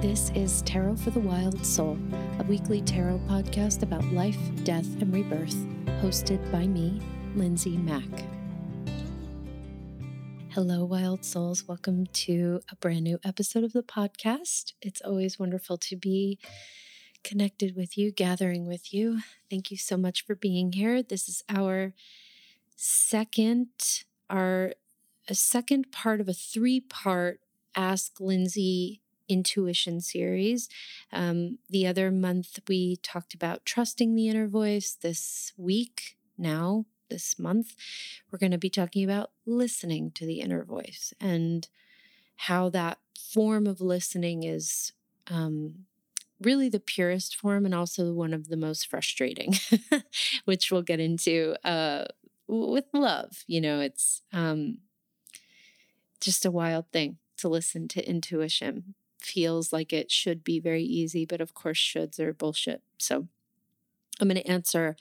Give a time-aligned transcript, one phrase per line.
[0.00, 1.98] This is Tarot for the Wild Soul,
[2.38, 5.56] a weekly tarot podcast about life, death, and rebirth,
[6.00, 7.02] hosted by me,
[7.34, 8.04] Lindsay Mack.
[10.50, 11.66] Hello, Wild Souls.
[11.66, 14.74] Welcome to a brand new episode of the podcast.
[14.80, 16.38] It's always wonderful to be
[17.24, 19.18] connected with you, gathering with you.
[19.50, 21.02] Thank you so much for being here.
[21.02, 21.92] This is our
[22.76, 23.66] second,
[24.30, 24.74] our
[25.28, 27.40] a second part of a three part
[27.74, 30.68] Ask Lindsay intuition series.
[31.12, 34.96] Um, the other month, we talked about trusting the inner voice.
[35.00, 37.74] This week, now, this month,
[38.30, 41.68] we're going to be talking about listening to the inner voice and
[42.36, 44.92] how that form of listening is
[45.28, 45.86] um,
[46.40, 49.54] really the purest form and also one of the most frustrating,
[50.44, 52.04] which we'll get into uh,
[52.46, 53.44] with love.
[53.46, 54.78] You know, it's um,
[56.20, 61.24] just a wild thing to listen to intuition feels like it should be very easy,
[61.24, 62.82] but of course, shoulds are bullshit.
[62.98, 63.28] So
[64.20, 64.96] I'm going to answer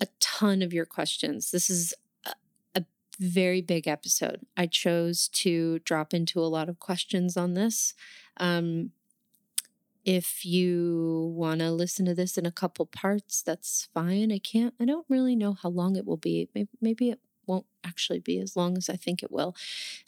[0.00, 1.50] a ton of your questions.
[1.50, 2.34] This is a,
[3.18, 4.42] very big episode.
[4.58, 7.94] I chose to drop into a lot of questions on this.
[8.36, 8.90] Um,
[10.04, 14.30] if you want to listen to this in a couple parts, that's fine.
[14.30, 16.50] I can't, I don't really know how long it will be.
[16.54, 19.56] Maybe, maybe it won't actually be as long as I think it will.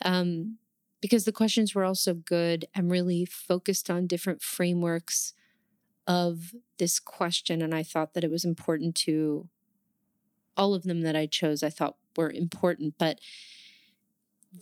[0.05, 0.59] Um,
[1.01, 5.35] because the questions were also good and really focused on different frameworks
[6.07, 7.63] of this question.
[7.63, 9.49] And I thought that it was important to
[10.57, 12.95] all of them that I chose, I thought were important.
[12.99, 13.21] But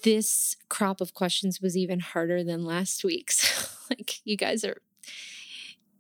[0.04, 3.76] this crop of questions was even harder than last week's.
[3.90, 4.82] like, you guys are,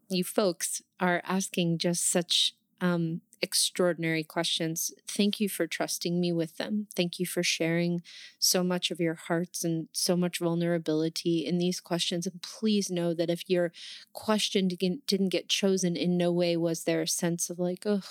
[0.08, 4.92] you folks are asking just such um, extraordinary questions.
[5.06, 6.86] Thank you for trusting me with them.
[6.94, 8.02] Thank you for sharing
[8.38, 12.26] so much of your hearts and so much vulnerability in these questions.
[12.26, 13.72] And please know that if your
[14.12, 18.02] question didn't get chosen, in no way was there a sense of like, oh,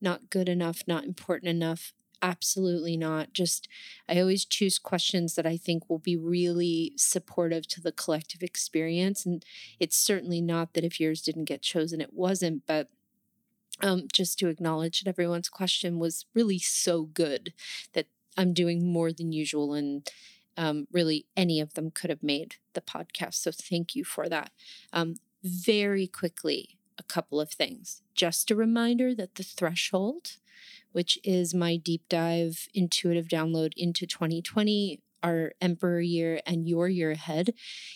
[0.00, 1.92] not good enough, not important enough.
[2.22, 3.32] Absolutely not.
[3.32, 3.66] Just,
[4.08, 9.24] I always choose questions that I think will be really supportive to the collective experience.
[9.24, 9.42] And
[9.78, 12.88] it's certainly not that if yours didn't get chosen, it wasn't, but
[13.82, 17.52] um, just to acknowledge that everyone's question was really so good
[17.92, 20.08] that I'm doing more than usual and
[20.56, 23.34] um, really any of them could have made the podcast.
[23.34, 24.52] So thank you for that.
[24.92, 28.02] Um, very quickly, a couple of things.
[28.14, 30.36] Just a reminder that the threshold,
[30.92, 37.10] which is my deep dive intuitive download into 2020, our emperor year and your year
[37.12, 37.54] ahead,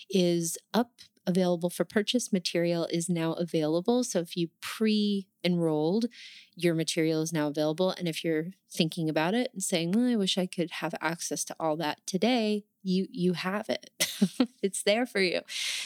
[0.08, 0.92] is up
[1.26, 2.32] available for purchase.
[2.32, 4.04] Material is now available.
[4.04, 6.06] So if you pre enrolled,
[6.56, 7.90] your material is now available.
[7.90, 11.44] And if you're thinking about it and saying, well, I wish I could have access
[11.44, 13.90] to all that today, you you have it.
[14.62, 15.40] it's there for you.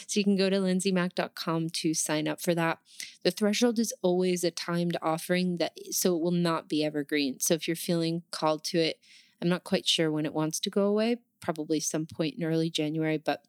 [0.07, 2.79] So you can go to lindsaymack.com to sign up for that.
[3.23, 7.39] The threshold is always a timed offering that so it will not be evergreen.
[7.39, 8.99] So if you're feeling called to it,
[9.41, 12.69] I'm not quite sure when it wants to go away, probably some point in early
[12.69, 13.43] January, but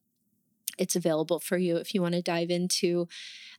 [0.81, 3.07] it's available for you if you want to dive into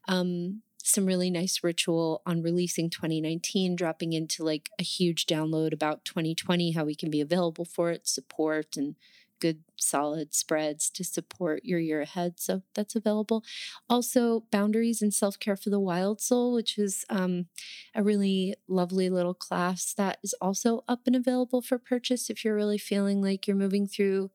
[0.07, 6.03] um, some really nice ritual on releasing 2019, dropping into like a huge download about
[6.03, 8.95] 2020, how we can be available for it, support, and
[9.39, 12.39] good solid spreads to support your year ahead.
[12.39, 13.43] So that's available.
[13.89, 17.47] Also, Boundaries and Self Care for the Wild Soul, which is um,
[17.95, 22.55] a really lovely little class that is also up and available for purchase if you're
[22.55, 24.31] really feeling like you're moving through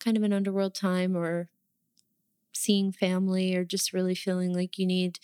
[0.00, 1.48] kind of an underworld time or
[2.56, 5.18] seeing family or just really feeling like you need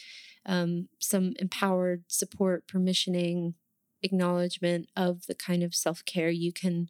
[0.47, 3.54] um, some empowered support, permissioning,
[4.03, 6.88] acknowledgement of the kind of self care you can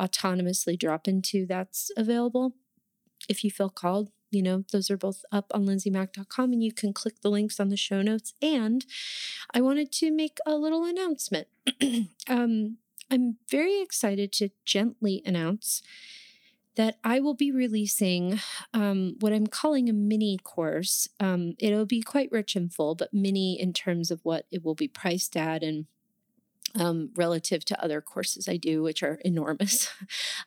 [0.00, 2.54] autonomously drop into, that's available
[3.28, 4.10] if you feel called.
[4.30, 7.68] You know, those are both up on lindsaymack.com and you can click the links on
[7.68, 8.34] the show notes.
[8.42, 8.84] And
[9.54, 11.46] I wanted to make a little announcement.
[12.28, 12.78] um,
[13.10, 15.80] I'm very excited to gently announce
[16.76, 18.38] that I will be releasing
[18.72, 21.08] um, what I'm calling a mini course.
[21.18, 24.74] Um, it'll be quite rich and full, but mini in terms of what it will
[24.74, 25.86] be priced at and
[26.78, 29.88] um, relative to other courses I do, which are enormous.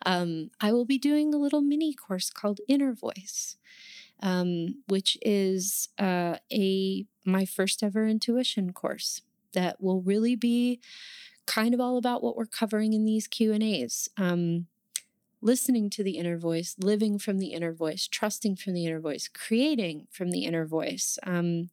[0.06, 3.58] Um, I will be doing a little mini course called Inner Voice,
[4.22, 9.22] um, which is uh, a my first ever intuition course
[9.52, 10.80] that will really be
[11.46, 14.08] kind of all about what we're covering in these Q and A's.
[14.18, 14.68] Um,
[15.42, 19.28] listening to the inner voice, living from the inner voice, trusting from the inner voice,
[19.28, 21.70] creating from the inner voice, um,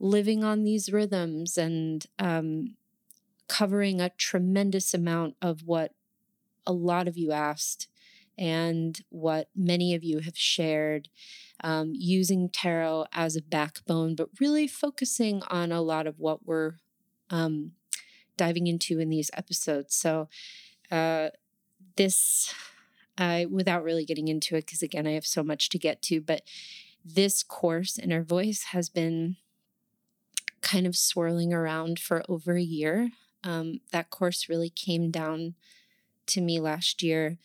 [0.00, 2.74] living on these rhythms, and um,
[3.48, 5.92] covering a tremendous amount of what
[6.66, 7.88] a lot of you asked
[8.38, 11.08] and what many of you have shared
[11.62, 16.72] um, using tarot as a backbone, but really focusing on a lot of what we're
[17.30, 17.72] um,
[18.36, 19.94] diving into in these episodes.
[19.94, 20.28] So,
[20.90, 21.28] uh,
[21.96, 22.54] this,
[23.18, 26.20] I without really getting into it, because again, I have so much to get to,
[26.20, 26.42] but
[27.04, 29.36] this course, Inner Voice, has been
[30.60, 33.10] kind of swirling around for over a year.
[33.44, 35.54] Um, that course really came down
[36.26, 37.38] to me last year,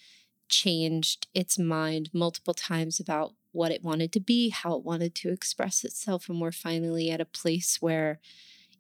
[0.48, 5.32] changed its mind multiple times about what it wanted to be, how it wanted to
[5.32, 6.30] express itself.
[6.30, 8.20] And we're finally at a place where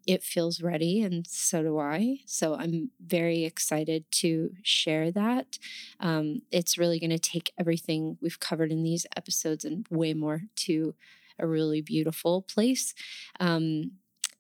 [0.08, 2.20] it feels ready, and so do I.
[2.26, 5.60] So I'm very excited to share that.
[6.00, 10.44] Um, it's really going to take everything we've covered in these episodes and way more
[10.68, 10.96] to
[11.38, 12.94] a really beautiful place.
[13.40, 13.92] Um,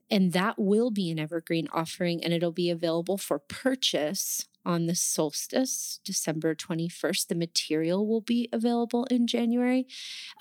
[0.09, 4.95] and that will be an evergreen offering, and it'll be available for purchase on the
[4.95, 7.27] solstice, December 21st.
[7.27, 9.87] The material will be available in January.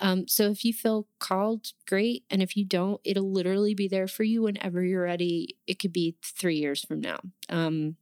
[0.01, 2.25] Um, so if you feel called, great.
[2.29, 5.55] And if you don't, it'll literally be there for you whenever you're ready.
[5.65, 7.19] It could be three years from now.
[7.47, 7.95] Um,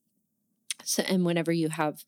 [0.84, 2.04] so, and whenever you have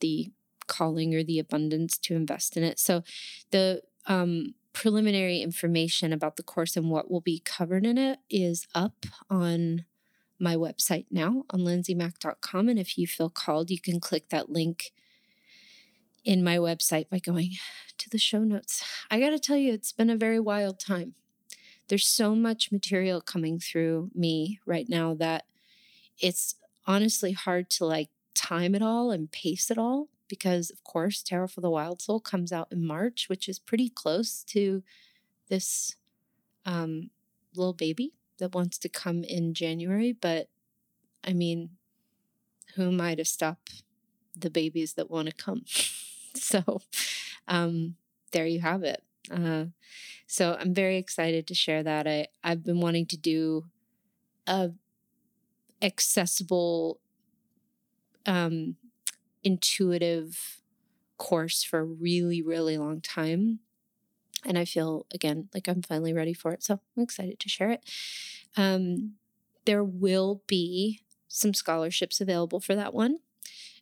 [0.00, 0.32] the
[0.66, 2.80] calling or the abundance to invest in it.
[2.80, 3.04] So
[3.52, 8.66] the um, preliminary information about the course and what will be covered in it is
[8.74, 9.84] up on
[10.38, 12.68] my website now on lindsaymack.com.
[12.68, 14.92] And if you feel called, you can click that link
[16.24, 17.52] in my website by going
[17.98, 18.84] to the show notes.
[19.10, 21.14] I got to tell you, it's been a very wild time.
[21.88, 25.44] There's so much material coming through me right now that
[26.18, 26.56] it's
[26.86, 31.48] honestly hard to like time it all and pace it all because, of course, Tarot
[31.48, 34.82] for the Wild Soul comes out in March, which is pretty close to
[35.48, 35.94] this
[36.64, 37.10] um,
[37.54, 40.48] little baby that wants to come in January, but
[41.24, 41.70] I mean,
[42.74, 43.58] who am I to stop
[44.36, 45.64] the babies that want to come?
[46.34, 46.82] so,
[47.48, 47.96] um,
[48.32, 49.02] there you have it.
[49.30, 49.66] Uh,
[50.26, 52.06] so I'm very excited to share that.
[52.06, 53.66] I I've been wanting to do
[54.46, 54.70] a
[55.82, 56.98] accessible,
[58.24, 58.76] um,
[59.44, 60.60] intuitive
[61.18, 63.60] course for a really really long time
[64.46, 66.62] and I feel again like I'm finally ready for it.
[66.62, 67.84] So I'm excited to share it.
[68.56, 69.14] Um,
[69.66, 73.18] there will be some scholarships available for that one.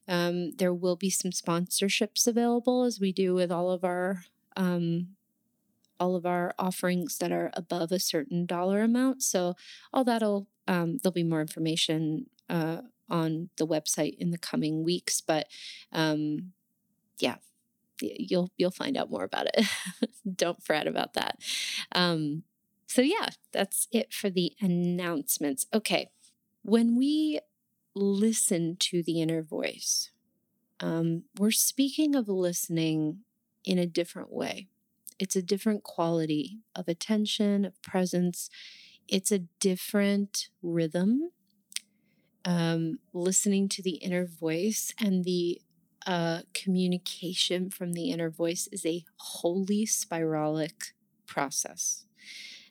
[0.09, 4.25] Um, there will be some sponsorships available as we do with all of our
[4.57, 5.09] um,
[6.01, 9.23] all of our offerings that are above a certain dollar amount.
[9.23, 9.55] So
[9.93, 12.79] all that'll um, there'll be more information uh,
[13.09, 15.21] on the website in the coming weeks.
[15.21, 15.47] But
[15.93, 16.53] um,
[17.19, 17.37] yeah,
[18.01, 19.67] you'll you'll find out more about it.
[20.37, 21.39] Don't fret about that.
[21.93, 22.43] Um,
[22.87, 25.67] so yeah, that's it for the announcements.
[25.73, 26.11] Okay,
[26.63, 27.41] when we
[27.95, 30.11] listen to the inner voice,
[30.81, 33.21] um, we're speaking of listening
[33.65, 34.69] in a different way.
[35.19, 38.51] It's a different quality of attention, of presence.
[39.09, 41.31] It's a different rhythm.
[42.45, 45.63] Um, listening to the inner voice and the
[46.07, 50.93] uh, communication from the inner voice is a wholly spiralic
[51.27, 52.05] process,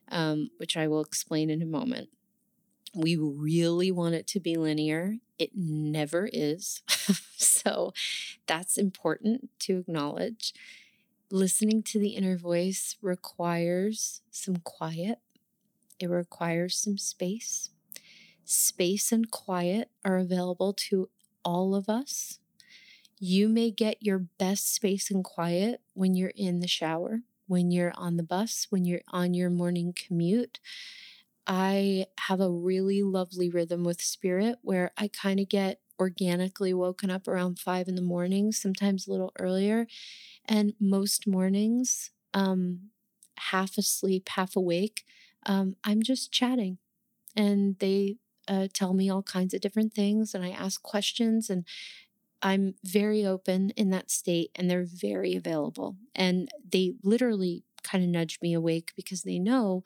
[0.10, 2.10] um, which I will explain in a moment.
[2.96, 5.18] We really want it to be linear.
[5.40, 6.84] It never is.
[7.38, 7.94] so
[8.46, 10.54] that's important to acknowledge.
[11.32, 15.18] Listening to the inner voice requires some quiet,
[16.00, 17.72] it requires some space.
[18.46, 21.10] Space and quiet are available to
[21.44, 22.40] all of us
[23.20, 27.94] you may get your best space and quiet when you're in the shower, when you're
[27.96, 30.60] on the bus, when you're on your morning commute.
[31.46, 37.10] I have a really lovely rhythm with spirit where I kind of get organically woken
[37.12, 39.88] up around five in the morning, sometimes a little earlier.
[40.46, 42.90] And most mornings, um,
[43.38, 45.04] half asleep, half awake,
[45.46, 46.78] um, I'm just chatting.
[47.36, 48.18] And they
[48.48, 51.50] uh, tell me all kinds of different things, and I ask questions.
[51.50, 51.66] And
[52.44, 55.96] I'm very open in that state and they're very available.
[56.14, 59.84] And they literally kind of nudge me awake because they know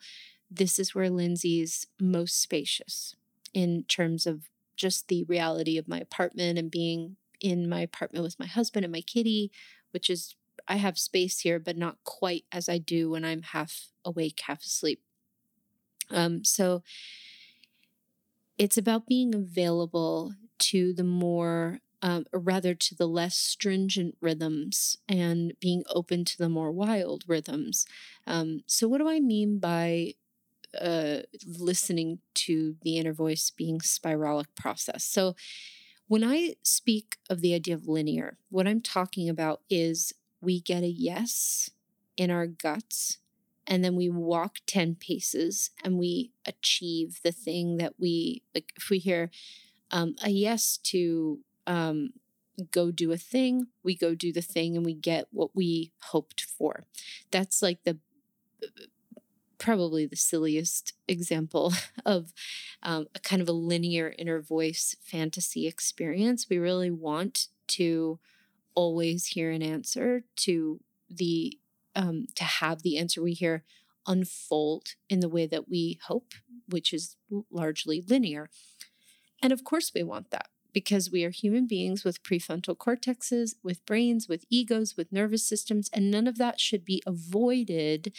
[0.50, 3.14] this is where Lindsay's most spacious
[3.54, 8.38] in terms of just the reality of my apartment and being in my apartment with
[8.40, 9.52] my husband and my kitty,
[9.92, 10.34] which is
[10.66, 14.62] I have space here, but not quite as I do when I'm half awake, half
[14.62, 15.00] asleep.
[16.10, 16.82] Um, so
[18.58, 25.52] it's about being available to the more um, rather to the less stringent rhythms and
[25.60, 27.86] being open to the more wild rhythms.
[28.26, 30.14] Um, so, what do I mean by
[30.80, 35.04] uh, listening to the inner voice being spiralic process?
[35.04, 35.36] So,
[36.06, 40.82] When I speak of the idea of linear, what I'm talking about is we get
[40.82, 41.70] a yes
[42.16, 43.18] in our guts
[43.66, 48.88] and then we walk 10 paces and we achieve the thing that we like if
[48.90, 49.30] we hear
[49.90, 52.10] um, a yes to um,
[52.72, 56.40] go do a thing we go do the thing and we get what we hoped
[56.40, 56.84] for
[57.30, 57.98] that's like the
[59.58, 61.72] probably the silliest example
[62.06, 62.32] of
[62.82, 66.46] um, a kind of a linear inner voice fantasy experience.
[66.48, 68.18] We really want to
[68.74, 71.58] always hear an answer to the
[71.96, 73.64] um, to have the answer we hear
[74.06, 76.32] unfold in the way that we hope,
[76.68, 77.16] which is
[77.50, 78.48] largely linear.
[79.42, 80.48] And of course, we want that
[80.78, 85.90] because we are human beings with prefrontal cortexes, with brains, with egos, with nervous systems,
[85.92, 88.12] and none of that should be avoided.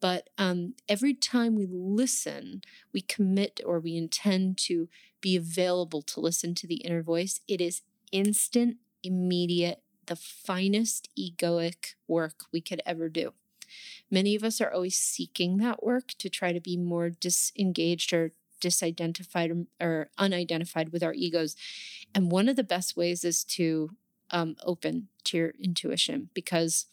[0.00, 4.88] But um, every time we listen, we commit or we intend to
[5.20, 7.40] be available to listen to the inner voice.
[7.48, 13.32] It is instant, immediate, the finest egoic work we could ever do.
[14.08, 18.30] Many of us are always seeking that work to try to be more disengaged or
[18.64, 21.56] disidentified or, unidentified with our egos.
[22.14, 23.90] And one of the best ways is to
[24.30, 26.86] um, open to your intuition because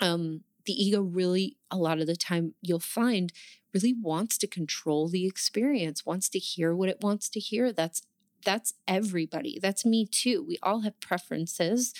[0.00, 3.32] um, the ego really, a lot of the time, you'll find
[3.72, 7.72] really wants to control the experience, wants to hear what it wants to hear.
[7.72, 8.02] That's
[8.44, 9.58] that's everybody.
[9.60, 10.44] That's me too.
[10.46, 11.94] We all have preferences.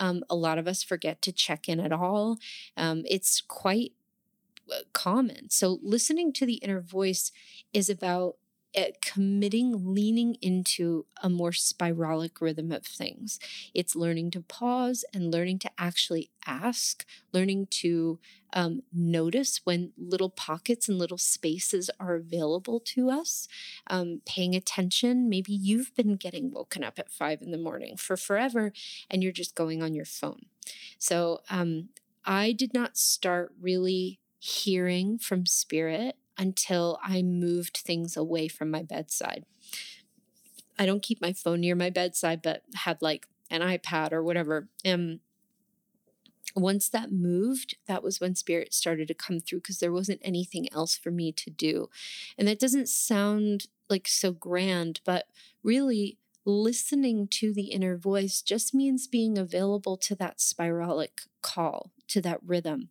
[0.00, 2.38] Um, a lot of us forget to check in at all.
[2.76, 3.92] Um, it's quite
[4.92, 5.50] common.
[5.50, 7.32] So, listening to the inner voice
[7.72, 8.36] is about
[8.76, 13.38] uh, committing, leaning into a more spiralic rhythm of things.
[13.72, 18.18] It's learning to pause and learning to actually ask, learning to
[18.52, 23.46] um, notice when little pockets and little spaces are available to us,
[23.86, 25.28] um, paying attention.
[25.28, 28.72] Maybe you've been getting woken up at five in the morning for forever
[29.10, 30.46] and you're just going on your phone.
[30.98, 31.90] So, um,
[32.24, 38.82] I did not start really hearing from spirit until I moved things away from my
[38.82, 39.46] bedside.
[40.78, 44.68] I don't keep my phone near my bedside, but had like an iPad or whatever.
[44.84, 45.20] And
[46.54, 50.70] once that moved, that was when spirit started to come through because there wasn't anything
[50.74, 51.88] else for me to do.
[52.36, 55.24] And that doesn't sound like so grand, but
[55.62, 62.20] really, listening to the inner voice just means being available to that spiralic call, to
[62.20, 62.90] that rhythm.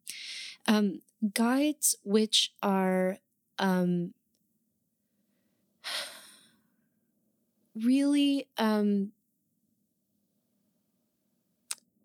[0.68, 1.02] Um,
[1.34, 3.18] guides which are
[3.60, 4.14] um,
[7.76, 9.12] really um,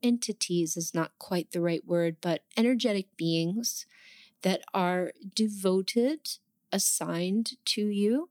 [0.02, 3.86] entities is not quite the right word, but energetic beings
[4.42, 6.38] that are devoted,
[6.72, 8.30] assigned to you.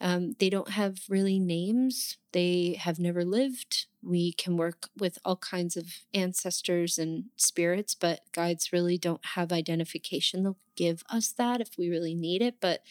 [0.00, 3.86] Um, they don't have really names, they have never lived.
[4.04, 9.52] We can work with all kinds of ancestors and spirits, but guides really don't have
[9.52, 10.42] identification.
[10.42, 12.82] They'll give us that if we really need it, but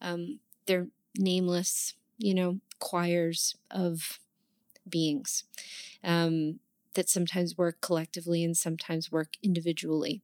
[0.00, 0.88] um, they're
[1.18, 4.20] nameless, you know, choirs of
[4.88, 5.44] beings.
[6.04, 6.60] Um,
[6.94, 10.20] that sometimes work collectively and sometimes work individually.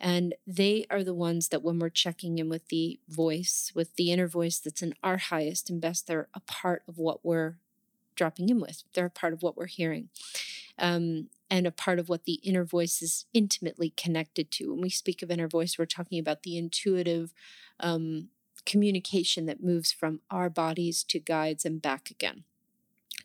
[0.00, 4.12] And they are the ones that, when we're checking in with the voice, with the
[4.12, 7.56] inner voice that's in our highest and best, they're a part of what we're
[8.14, 8.84] dropping in with.
[8.94, 10.08] They're a part of what we're hearing.
[10.78, 14.72] Um, and a part of what the inner voice is intimately connected to.
[14.72, 17.32] When we speak of inner voice, we're talking about the intuitive
[17.78, 18.28] um,
[18.66, 22.44] communication that moves from our bodies to guides and back again,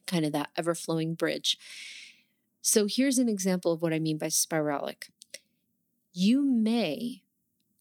[0.05, 1.57] kind of that ever flowing bridge.
[2.61, 5.09] So here's an example of what I mean by spiralic.
[6.13, 7.23] You may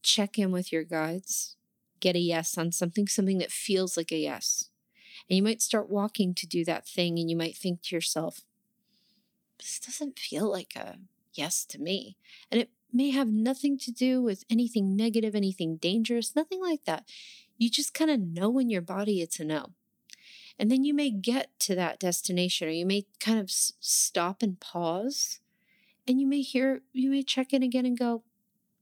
[0.02, 1.56] check in with your guides,
[2.00, 4.70] get a yes on something, something that feels like a yes.
[5.28, 8.42] And you might start walking to do that thing, and you might think to yourself,
[9.58, 10.98] this doesn't feel like a
[11.34, 12.16] yes to me.
[12.50, 17.04] And it may have nothing to do with anything negative, anything dangerous, nothing like that.
[17.58, 19.72] You just kind of know in your body it's a no.
[20.58, 24.42] And then you may get to that destination, or you may kind of s- stop
[24.42, 25.40] and pause,
[26.06, 28.24] and you may hear, you may check in again and go,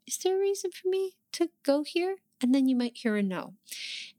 [0.06, 2.16] Is there a reason for me to go here?
[2.42, 3.54] And then you might hear a no.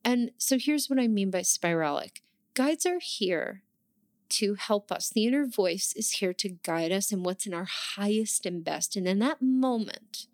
[0.03, 2.21] And so here's what I mean by spiralic
[2.53, 3.61] guides are here
[4.29, 5.09] to help us.
[5.09, 8.95] The inner voice is here to guide us in what's in our highest and best.
[8.95, 10.27] And in that moment,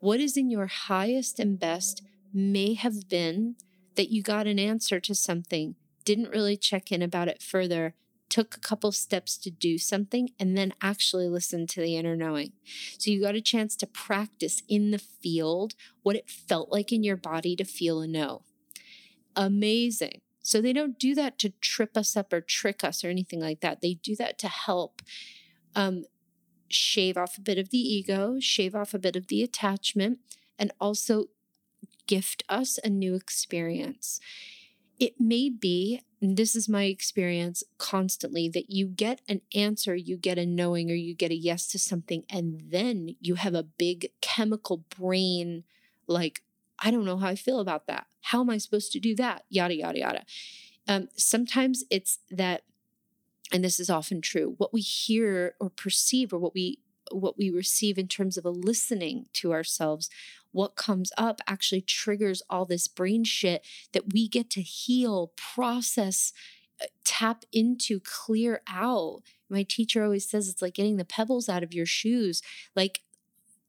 [0.00, 3.56] what is in your highest and best may have been
[3.94, 7.94] that you got an answer to something didn't really check in about it further,
[8.28, 12.52] took a couple steps to do something, and then actually listened to the inner knowing.
[12.98, 17.04] So you got a chance to practice in the field what it felt like in
[17.04, 18.42] your body to feel a no.
[19.34, 20.20] Amazing.
[20.40, 23.60] So they don't do that to trip us up or trick us or anything like
[23.60, 23.80] that.
[23.80, 25.02] They do that to help
[25.74, 26.04] um,
[26.68, 30.18] shave off a bit of the ego, shave off a bit of the attachment,
[30.58, 31.24] and also
[32.06, 34.20] gift us a new experience.
[34.98, 40.16] It may be, and this is my experience constantly, that you get an answer, you
[40.16, 43.62] get a knowing, or you get a yes to something, and then you have a
[43.62, 45.64] big chemical brain
[46.06, 46.42] like,
[46.78, 48.06] I don't know how I feel about that.
[48.22, 49.44] How am I supposed to do that?
[49.48, 50.24] Yada, yada, yada.
[50.88, 52.62] Um, sometimes it's that,
[53.52, 56.80] and this is often true, what we hear or perceive or what we
[57.12, 60.10] what we receive in terms of a listening to ourselves
[60.56, 66.32] what comes up actually triggers all this brain shit that we get to heal, process,
[66.80, 69.20] uh, tap into, clear out.
[69.50, 72.40] My teacher always says it's like getting the pebbles out of your shoes.
[72.74, 73.02] Like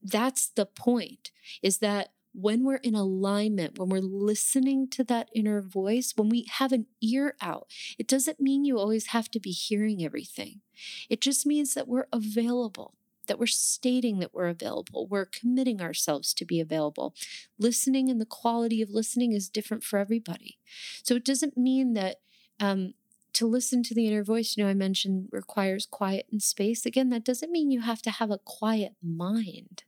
[0.01, 5.61] that's the point is that when we're in alignment, when we're listening to that inner
[5.61, 7.67] voice, when we have an ear out,
[7.99, 10.61] it doesn't mean you always have to be hearing everything.
[11.09, 12.93] It just means that we're available
[13.27, 15.07] that we're stating that we're available.
[15.07, 17.13] We're committing ourselves to be available.
[17.57, 20.57] Listening and the quality of listening is different for everybody.
[21.03, 22.17] So it doesn't mean that
[22.59, 22.93] um,
[23.33, 26.85] to listen to the inner voice, you know, I mentioned requires quiet and space.
[26.85, 29.83] Again, that doesn't mean you have to have a quiet mind.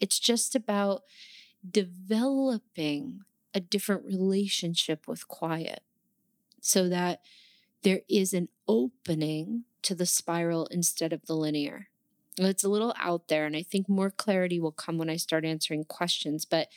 [0.00, 1.02] It's just about
[1.68, 3.20] developing
[3.54, 5.82] a different relationship with quiet
[6.60, 7.20] so that
[7.82, 11.89] there is an opening to the spiral instead of the linear.
[12.48, 15.44] It's a little out there, and I think more clarity will come when I start
[15.44, 16.44] answering questions.
[16.44, 16.68] But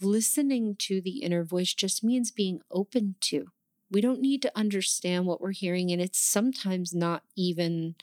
[0.00, 3.48] listening to the inner voice just means being open to.
[3.90, 7.96] We don't need to understand what we're hearing, and it's sometimes not even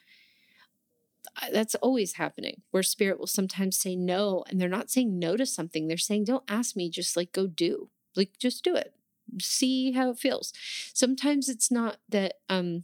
[1.52, 5.46] that's always happening where spirit will sometimes say no and they're not saying no to
[5.46, 8.94] something they're saying don't ask me just like go do like just do it
[9.42, 10.54] see how it feels
[10.94, 12.84] sometimes it's not that um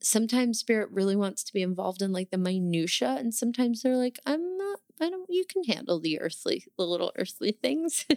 [0.00, 4.18] sometimes spirit really wants to be involved in like the minutia and sometimes they're like
[4.26, 8.06] i'm not i don't you can handle the earthly the little earthly things.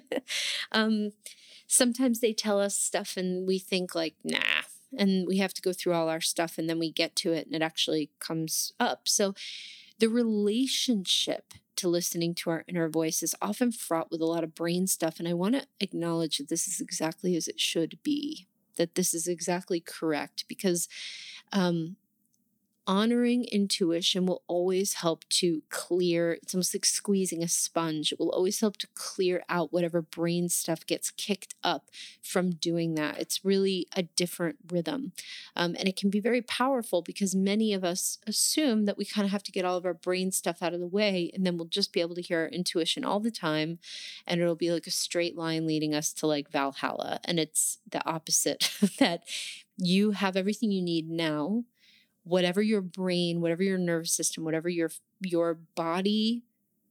[0.71, 1.11] Um
[1.67, 4.63] sometimes they tell us stuff and we think like nah
[4.97, 7.45] and we have to go through all our stuff and then we get to it
[7.45, 9.07] and it actually comes up.
[9.07, 9.33] So
[9.99, 14.53] the relationship to listening to our inner voice is often fraught with a lot of
[14.53, 18.45] brain stuff and i want to acknowledge that this is exactly as it should be
[18.81, 20.87] that this is exactly correct because
[21.53, 21.95] um,
[22.91, 28.31] honoring intuition will always help to clear it's almost like squeezing a sponge it will
[28.31, 31.89] always help to clear out whatever brain stuff gets kicked up
[32.21, 33.17] from doing that.
[33.17, 35.13] It's really a different rhythm
[35.55, 39.23] um, and it can be very powerful because many of us assume that we kind
[39.23, 41.55] of have to get all of our brain stuff out of the way and then
[41.55, 43.79] we'll just be able to hear our intuition all the time
[44.27, 48.05] and it'll be like a straight line leading us to like valhalla and it's the
[48.05, 49.23] opposite that.
[49.83, 51.63] You have everything you need now
[52.23, 56.43] whatever your brain, whatever your nervous system, whatever your your body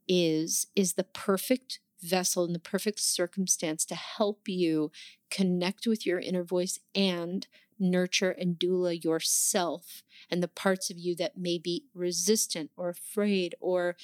[0.09, 4.91] is is the perfect vessel and the perfect circumstance to help you
[5.31, 7.47] connect with your inner voice and
[7.79, 13.55] nurture and doula yourself and the parts of you that may be resistant or afraid
[13.61, 13.97] or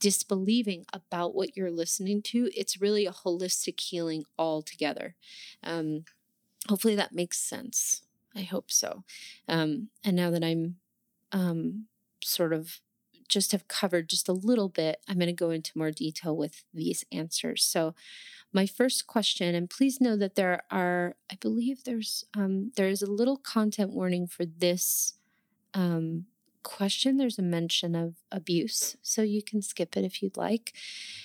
[0.00, 2.50] disbelieving about what you're listening to.
[2.54, 5.14] It's really a holistic healing altogether.
[5.62, 6.04] Um,
[6.68, 8.02] hopefully that makes sense.
[8.36, 9.04] I hope so.
[9.48, 10.76] Um, and now that I'm
[11.32, 11.86] um,
[12.22, 12.80] sort of
[13.28, 16.64] just have covered just a little bit, I'm going to go into more detail with
[16.72, 17.64] these answers.
[17.64, 17.94] So,
[18.52, 23.02] my first question, and please know that there are, I believe there's um, there is
[23.02, 25.14] a little content warning for this
[25.74, 26.26] um,
[26.66, 30.74] question, there's a mention of abuse, so you can skip it if you'd like.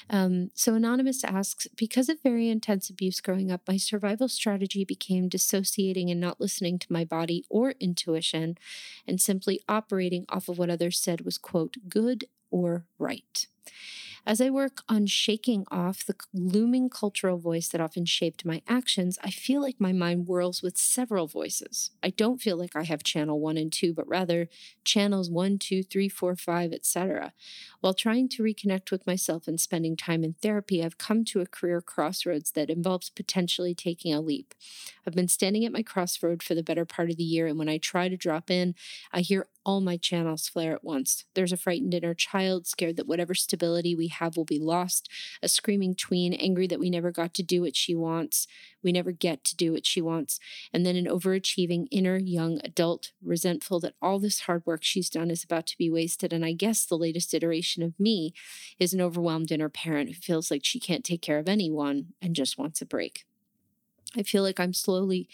[0.08, 5.28] Um, so, Anonymous asks Because of very intense abuse growing up, my survival strategy became
[5.28, 8.58] dissociating and not listening to my body or intuition
[9.08, 13.48] and simply operating off of what others said was, quote, good or right.
[14.24, 19.18] As I work on shaking off the looming cultural voice that often shaped my actions,
[19.24, 21.90] I feel like my mind whirls with several voices.
[22.04, 24.48] I don't feel like I have channel one and two, but rather
[24.84, 27.34] channels one, two, three, four, five, etc.
[27.80, 31.48] While trying to reconnect with myself and spending time in therapy, I've come to a
[31.48, 34.54] career crossroads that involves potentially taking a leap.
[35.06, 37.70] I've been standing at my crossroad for the better part of the year, and when
[37.70, 38.76] I try to drop in,
[39.12, 41.26] I hear all my channels flare at once.
[41.34, 45.10] There's a frightened inner child, scared that whatever stability we have will be lost,
[45.42, 48.48] a screaming tween, angry that we never got to do what she wants,
[48.84, 50.40] we never get to do what she wants,
[50.72, 55.30] and then an overachieving inner young adult, resentful that all this hard work she's done
[55.30, 56.32] is about to be wasted.
[56.32, 58.34] And I guess the latest iteration of me
[58.80, 62.36] is an overwhelmed inner parent who feels like she can't take care of anyone and
[62.36, 63.26] just wants a break.
[64.18, 65.30] I feel like I'm slowly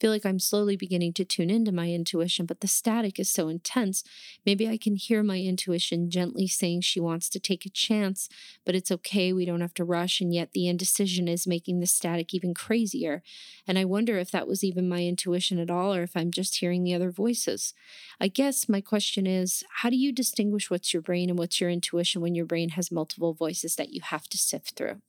[0.00, 3.48] feel like I'm slowly beginning to tune into my intuition, but the static is so
[3.48, 4.02] intense.
[4.44, 8.28] Maybe I can hear my intuition gently saying she wants to take a chance,
[8.64, 9.32] but it's okay.
[9.32, 10.20] We don't have to rush.
[10.20, 13.22] And yet the indecision is making the static even crazier.
[13.66, 16.56] And I wonder if that was even my intuition at all, or if I'm just
[16.56, 17.74] hearing the other voices.
[18.20, 21.70] I guess my question is how do you distinguish what's your brain and what's your
[21.70, 25.00] intuition when your brain has multiple voices that you have to sift through?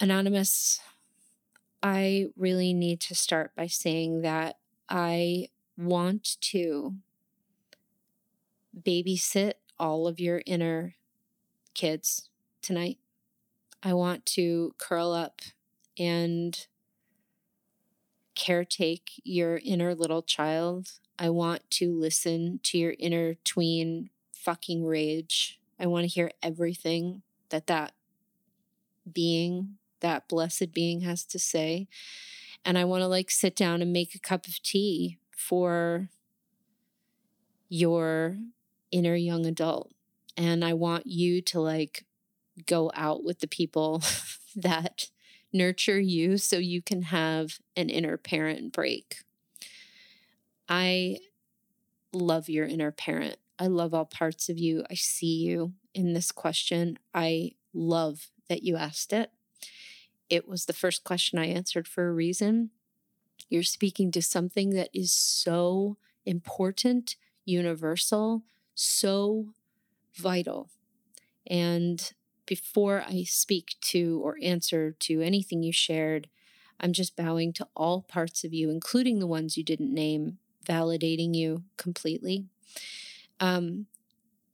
[0.00, 0.80] Anonymous,
[1.82, 6.94] I really need to start by saying that I want to
[8.78, 10.94] babysit all of your inner
[11.74, 12.28] kids
[12.62, 12.98] tonight.
[13.82, 15.40] I want to curl up
[15.96, 16.66] and
[18.34, 20.92] caretake your inner little child.
[21.18, 25.60] I want to listen to your inner tween fucking rage.
[25.78, 27.92] I want to hear everything that that
[29.12, 31.88] being that blessed being has to say.
[32.64, 36.08] And I want to like sit down and make a cup of tea for
[37.68, 38.36] your
[38.90, 39.92] inner young adult.
[40.36, 42.04] And I want you to like
[42.66, 44.02] go out with the people
[44.56, 45.10] that
[45.52, 49.18] nurture you so you can have an inner parent break.
[50.68, 51.18] I
[52.12, 53.36] love your inner parent.
[53.58, 54.84] I love all parts of you.
[54.90, 56.98] I see you in this question.
[57.14, 59.30] I love that you asked it
[60.30, 62.70] it was the first question I answered for a reason.
[63.48, 68.42] You're speaking to something that is so important, universal,
[68.74, 69.54] so
[70.14, 70.70] vital.
[71.46, 72.12] And
[72.46, 76.28] before I speak to or answer to anything you shared,
[76.80, 81.34] I'm just bowing to all parts of you, including the ones you didn't name, validating
[81.34, 82.46] you completely.
[83.40, 83.86] Um,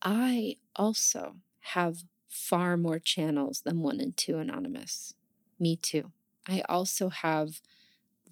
[0.03, 5.15] I also have far more channels than one and two anonymous.
[5.59, 6.13] Me too.
[6.47, 7.61] I also have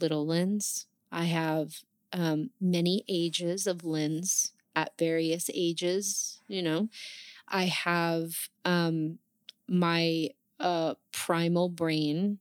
[0.01, 0.87] little Lyns.
[1.13, 1.75] I have
[2.13, 6.89] um, many ages of Lyns at various ages, you know.
[7.49, 9.19] I have um,
[9.69, 10.31] my
[10.61, 12.39] uh, primal brain,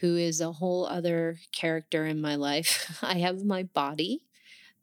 [0.00, 2.98] who is a whole other character in my life.
[3.02, 4.24] I have my body,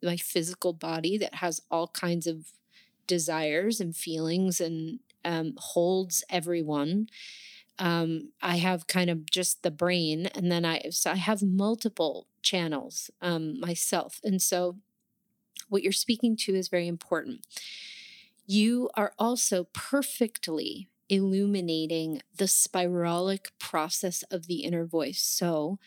[0.04, 2.48] my physical body that has all kinds of
[3.08, 7.10] desires and feelings and um, holds everyone
[7.80, 12.28] um, I have kind of just the brain, and then I so I have multiple
[12.42, 14.78] channels um, myself, and so
[15.70, 17.46] what you're speaking to is very important.
[18.46, 25.22] You are also perfectly illuminating the spiralic process of the inner voice.
[25.22, 25.80] So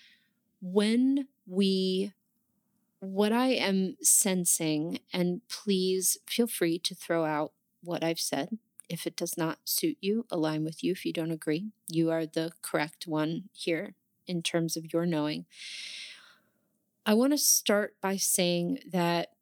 [0.60, 2.12] when we
[3.00, 9.06] what I am sensing, and please feel free to throw out what I've said if
[9.06, 11.66] it does not suit you, align with you if you don't agree.
[11.88, 13.94] You are the correct one here
[14.26, 15.46] in terms of your knowing.
[17.06, 19.32] I want to start by saying that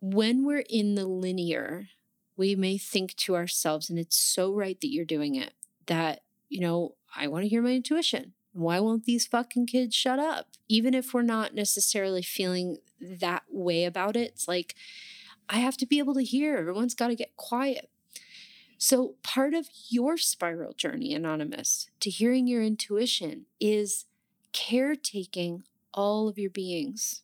[0.00, 1.88] when we're in the linear,
[2.36, 5.54] we may think to ourselves, and it's so right that you're doing it,
[5.86, 8.34] that, you know, I want to hear my intuition.
[8.52, 10.48] Why won't these fucking kids shut up?
[10.68, 14.74] Even if we're not necessarily feeling that way about it, it's like,
[15.48, 16.56] I have to be able to hear.
[16.56, 17.88] Everyone's got to get quiet.
[18.78, 24.04] So, part of your spiral journey, Anonymous, to hearing your intuition is
[24.52, 27.22] caretaking all of your beings.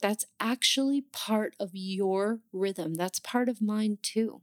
[0.00, 2.94] That's actually part of your rhythm.
[2.94, 4.42] That's part of mine too.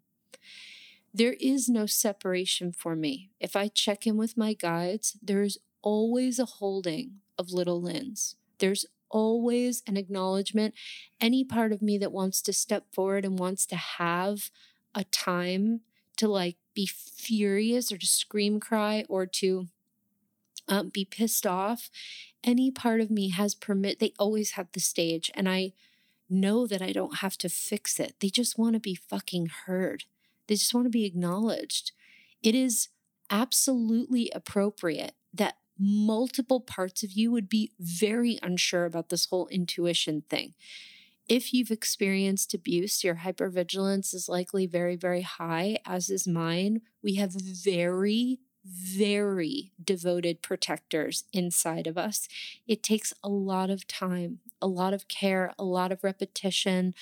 [1.13, 3.31] There is no separation for me.
[3.39, 8.35] If I check in with my guides, there is always a holding of little Lyns.
[8.59, 10.73] There's always an acknowledgement.
[11.21, 14.51] Any part of me that wants to step forward and wants to have
[14.93, 15.81] a time
[16.15, 19.67] to like be furious or to scream cry or to
[20.67, 21.89] um, be pissed off
[22.43, 25.71] any part of me has permit they always have the stage and i
[26.29, 28.15] know that i don't have to fix it.
[28.19, 30.05] They just want to be fucking heard.
[30.47, 31.91] They just want to be acknowledged.
[32.41, 32.89] It is
[33.29, 40.23] absolutely appropriate that multiple parts of you would be very unsure about this whole intuition
[40.29, 40.53] thing
[41.27, 46.81] if you've experienced abuse, your hypervigilance is likely very, very high, as is mine.
[47.03, 52.27] We have very, very devoted protectors inside of us.
[52.67, 56.93] It takes a lot of time, a lot of care, a lot of repetition,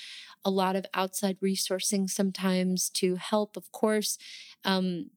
[0.44, 4.18] a lot of outside resourcing sometimes to help, of course.
[4.64, 5.10] Um,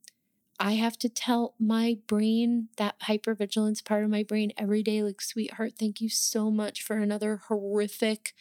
[0.60, 5.22] I have to tell my brain, that hypervigilance part of my brain every day, like,
[5.22, 8.34] sweetheart, thank you so much for another horrific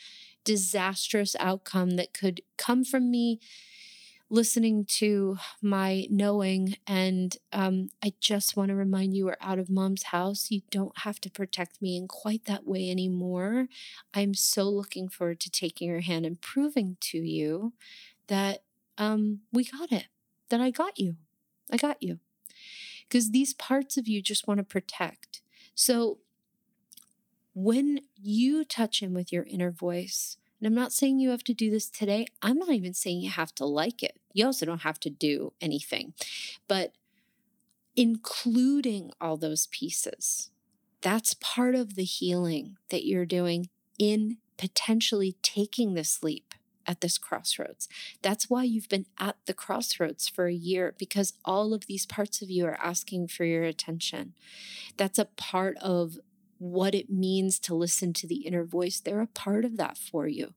[0.46, 3.40] disastrous outcome that could come from me
[4.28, 6.76] listening to my knowing.
[6.86, 10.50] And um, I just want to remind you we're out of mom's house.
[10.50, 13.68] You don't have to protect me in quite that way anymore.
[14.14, 17.72] I'm so looking forward to taking your hand and proving to you
[18.28, 18.62] that
[18.98, 20.06] um, we got it,
[20.48, 21.16] that I got you.
[21.70, 22.18] I got you.
[23.08, 25.40] Because these parts of you just want to protect.
[25.74, 26.18] So
[27.56, 31.54] when you touch him with your inner voice, and I'm not saying you have to
[31.54, 32.26] do this today.
[32.42, 34.18] I'm not even saying you have to like it.
[34.34, 36.12] You also don't have to do anything.
[36.68, 36.92] But
[37.96, 40.50] including all those pieces,
[41.00, 46.54] that's part of the healing that you're doing in potentially taking this leap
[46.86, 47.88] at this crossroads.
[48.20, 52.42] That's why you've been at the crossroads for a year because all of these parts
[52.42, 54.34] of you are asking for your attention.
[54.96, 56.18] That's a part of
[56.58, 60.26] what it means to listen to the inner voice, they're a part of that for
[60.26, 60.54] you.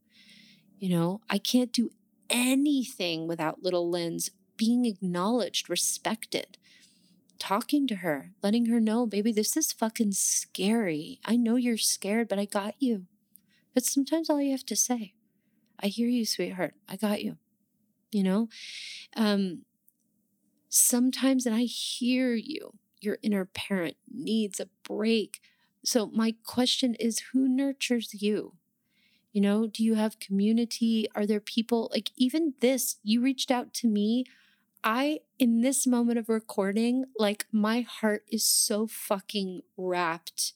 [0.77, 1.89] You know, I can't do
[2.29, 6.57] anything without little Lynn's being acknowledged, respected,
[7.39, 11.19] talking to her, letting her know, baby, this is fucking scary.
[11.25, 13.05] I know you're scared, but I got you.
[13.73, 15.13] That's sometimes all you have to say.
[15.81, 16.73] I hear you, sweetheart.
[16.87, 17.37] I got you.
[18.11, 18.49] You know?
[19.15, 19.63] Um,
[20.67, 25.39] sometimes, and I hear you, your inner parent needs a break
[25.83, 28.53] so, my question is who nurtures you?
[29.31, 31.07] You know, do you have community?
[31.15, 32.97] Are there people like even this?
[33.03, 34.25] You reached out to me.
[34.83, 40.53] I, in this moment of recording, like my heart is so fucking wrapped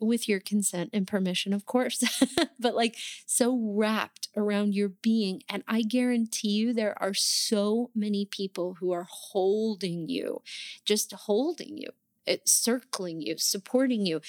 [0.00, 2.04] with your consent and permission, of course,
[2.60, 5.42] but like so wrapped around your being.
[5.48, 10.40] And I guarantee you, there are so many people who are holding you,
[10.84, 11.90] just holding you
[12.28, 14.20] Uh, circling you, supporting you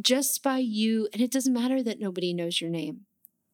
[0.00, 1.08] just by you.
[1.12, 3.06] And it doesn't matter that nobody knows your name.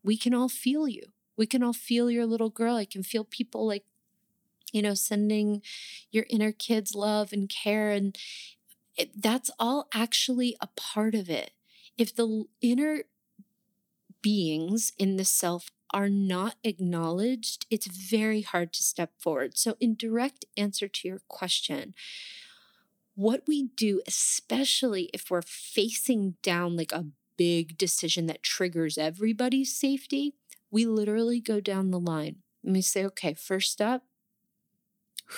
[0.03, 1.03] We can all feel you.
[1.37, 2.77] We can all feel your little girl.
[2.77, 3.85] I can feel people like,
[4.73, 5.63] you know, sending
[6.11, 7.91] your inner kids love and care.
[7.91, 8.17] And
[8.97, 11.53] it, that's all actually a part of it.
[11.99, 13.05] If the inner
[14.23, 19.57] beings in the self are not acknowledged, it's very hard to step forward.
[19.59, 21.95] So, in direct answer to your question,
[23.15, 29.75] what we do, especially if we're facing down like a big decision that triggers everybody's
[29.77, 30.35] safety,
[30.71, 34.05] we literally go down the line and we say, okay, first up,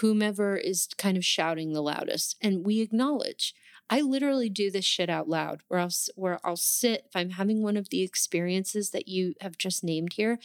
[0.01, 3.55] whomever is kind of shouting the loudest, and we acknowledge.
[3.91, 7.63] I literally do this shit out loud where I'll where I'll sit if I'm having
[7.63, 10.39] one of the experiences that you have just named here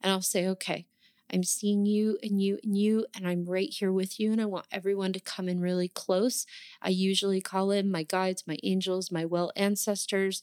[0.00, 0.86] and I'll say okay
[1.34, 4.30] I'm seeing you and you and you, and I'm right here with you.
[4.30, 6.46] And I want everyone to come in really close.
[6.80, 10.42] I usually call in my guides, my angels, my well ancestors,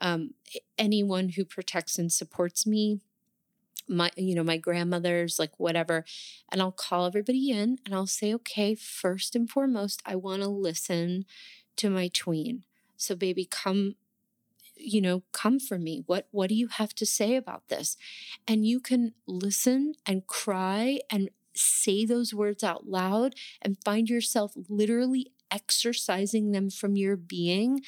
[0.00, 0.34] um,
[0.76, 3.00] anyone who protects and supports me
[3.88, 6.04] my you know my grandmothers like whatever
[6.50, 10.48] and i'll call everybody in and i'll say okay first and foremost i want to
[10.48, 11.24] listen
[11.74, 12.62] to my tween
[12.96, 13.96] so baby come
[14.84, 16.02] you know come from me?
[16.06, 17.96] What what do you have to say about this?
[18.46, 24.52] And you can listen and cry and say those words out loud and find yourself
[24.68, 27.82] literally exercising them from your being.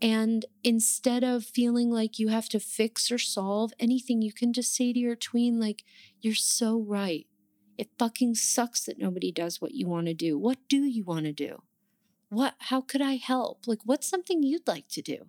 [0.00, 4.74] And instead of feeling like you have to fix or solve anything you can just
[4.74, 5.84] say to your tween like
[6.20, 7.26] you're so right.
[7.76, 10.38] It fucking sucks that nobody does what you want to do.
[10.38, 11.62] What do you want to do?
[12.28, 13.66] What how could i help?
[13.66, 15.26] Like what's something you'd like to do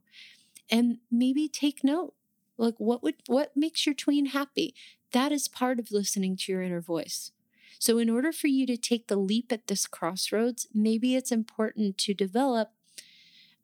[0.71, 2.13] and maybe take note.
[2.57, 4.73] Like what would what makes your tween happy?
[5.11, 7.31] That is part of listening to your inner voice.
[7.79, 11.97] So in order for you to take the leap at this crossroads, maybe it's important
[11.99, 12.71] to develop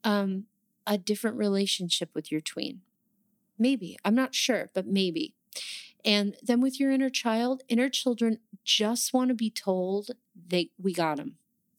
[0.03, 0.45] um,
[0.87, 2.81] a different relationship with your tween.
[3.59, 3.97] Maybe.
[4.03, 5.35] I'm not sure, but maybe.
[6.03, 10.93] And then with your inner child, inner children just want to be told they we
[10.93, 11.35] got them.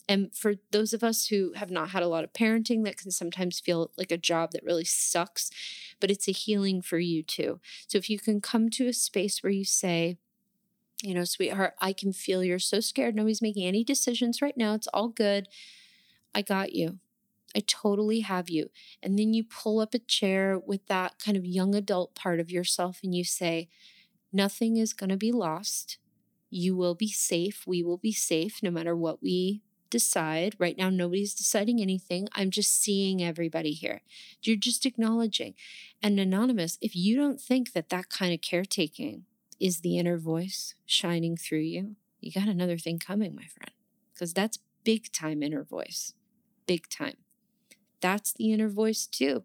[0.09, 3.11] And for those of us who have not had a lot of parenting, that can
[3.11, 5.51] sometimes feel like a job that really sucks,
[6.01, 7.61] but it's a healing for you too.
[7.87, 10.17] So if you can come to a space where you say,
[11.03, 13.15] you know, sweetheart, I can feel you're so scared.
[13.15, 14.75] Nobody's making any decisions right now.
[14.75, 15.47] It's all good.
[16.35, 16.99] I got you.
[17.55, 18.71] I totally have you.
[19.03, 22.51] And then you pull up a chair with that kind of young adult part of
[22.51, 23.69] yourself and you say,
[24.31, 25.97] Nothing is going to be lost.
[26.51, 27.65] You will be safe.
[27.67, 30.55] We will be safe no matter what we decide.
[30.59, 32.29] Right now, nobody's deciding anything.
[32.33, 34.03] I'm just seeing everybody here.
[34.43, 35.55] You're just acknowledging.
[36.03, 39.25] And anonymous, if you don't think that that kind of caretaking
[39.61, 43.73] is the inner voice shining through you, you got another thing coming, my friend,
[44.13, 46.15] because that's big time inner voice.
[46.67, 47.17] Big time.
[48.01, 49.45] That's the inner voice, too.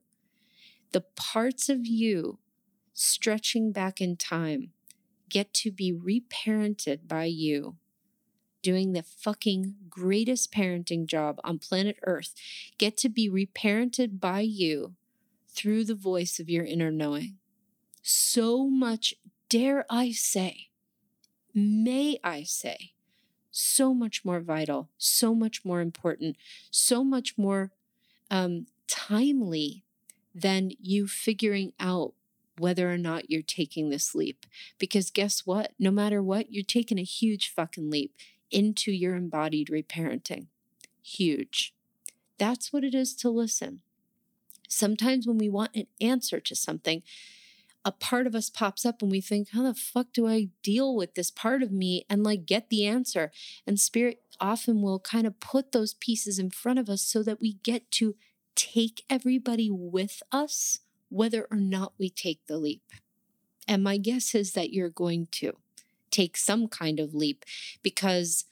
[0.91, 2.39] The parts of you
[2.93, 4.69] stretching back in time
[5.29, 7.77] get to be reparented by you
[8.63, 12.33] doing the fucking greatest parenting job on planet Earth
[12.79, 14.95] get to be reparented by you
[15.49, 17.37] through the voice of your inner knowing.
[18.01, 19.13] So much,
[19.49, 20.69] dare I say,
[21.53, 22.93] may I say,
[23.51, 26.37] so much more vital, so much more important,
[26.71, 27.71] so much more
[28.31, 29.83] um, timely
[30.33, 32.13] than you figuring out
[32.57, 34.45] whether or not you're taking this leap.
[34.79, 35.73] Because guess what?
[35.77, 38.15] No matter what, you're taking a huge fucking leap
[38.53, 40.47] into your embodied reparenting.
[41.01, 41.73] Huge.
[42.37, 43.81] That's what it is to listen.
[44.67, 47.03] Sometimes when we want an answer to something,
[47.85, 50.95] a part of us pops up and we think, how the fuck do I deal
[50.95, 53.31] with this part of me and like get the answer?
[53.67, 57.41] And spirit often will kind of put those pieces in front of us so that
[57.41, 58.15] we get to
[58.55, 62.83] take everybody with us, whether or not we take the leap.
[63.67, 65.57] And my guess is that you're going to
[66.13, 67.43] take some kind of leap
[67.81, 68.45] because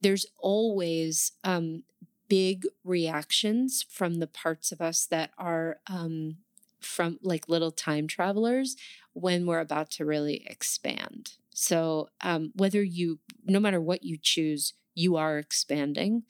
[0.00, 1.82] there's always um,
[2.28, 6.36] big reactions from the parts of us that are um,
[6.80, 8.76] from like little time travelers
[9.12, 11.32] when we're about to really expand.
[11.52, 16.22] So, um, whether you, no matter what you choose, you are expanding.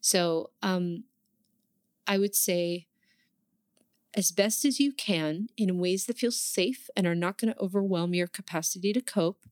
[0.00, 1.04] So, um,
[2.06, 2.86] I would say,
[4.14, 7.60] as best as you can, in ways that feel safe and are not going to
[7.60, 9.46] overwhelm your capacity to cope,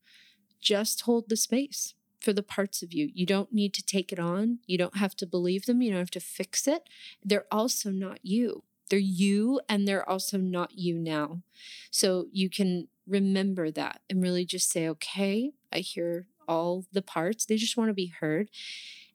[0.65, 3.11] just hold the space for the parts of you.
[3.15, 4.59] You don't need to take it on.
[4.67, 5.83] You don't have to believe them.
[5.83, 6.89] You don't have to fix it.
[7.23, 8.65] They're also not you.
[8.89, 11.43] They're you and they're also not you now.
[11.91, 17.45] So you can remember that and really just say, okay, I hear all the parts.
[17.45, 18.49] They just want to be heard.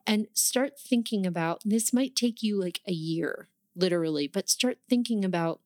[0.06, 5.26] And start thinking about this might take you like a year, literally, but start thinking
[5.26, 5.60] about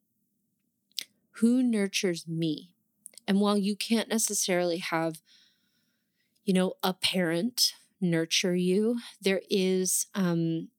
[1.37, 2.69] who nurtures me.
[3.27, 5.21] And while you can't necessarily have,
[6.45, 10.69] you know, a parent nurture you, there is um,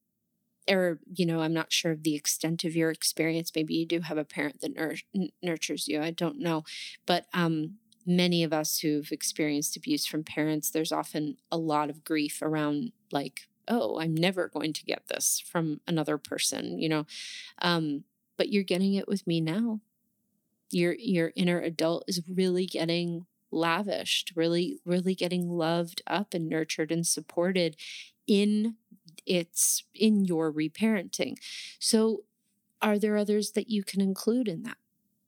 [0.69, 3.99] or you know i'm not sure of the extent of your experience maybe you do
[4.01, 6.63] have a parent that nur- nurtures you i don't know
[7.05, 7.75] but um,
[8.05, 12.91] many of us who've experienced abuse from parents there's often a lot of grief around
[13.11, 17.05] like oh i'm never going to get this from another person you know
[17.59, 18.03] um,
[18.37, 19.79] but you're getting it with me now.
[20.71, 26.91] Your your inner adult is really getting lavished really really getting loved up and nurtured
[26.91, 27.75] and supported
[28.27, 28.75] in
[29.25, 31.37] it's in your reparenting.
[31.79, 32.23] So,
[32.81, 34.77] are there others that you can include in that?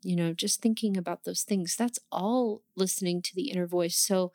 [0.03, 1.75] You know, just thinking about those things.
[1.75, 3.97] That's all listening to the inner voice.
[3.97, 4.31] So,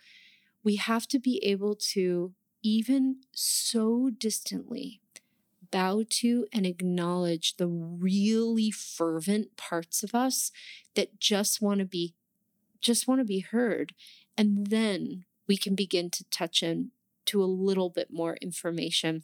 [0.64, 5.00] we have to be able to, even so distantly,
[5.70, 10.52] bow to and acknowledge the really fervent parts of us
[10.94, 12.14] that just want to be
[12.82, 13.94] just want to be heard
[14.36, 16.90] and then we can begin to touch in
[17.24, 19.22] to a little bit more information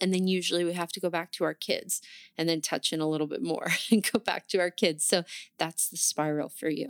[0.00, 2.02] and then usually we have to go back to our kids
[2.36, 5.04] and then touch in a little bit more and go back to our kids.
[5.04, 5.24] So
[5.58, 6.88] that's the spiral for you.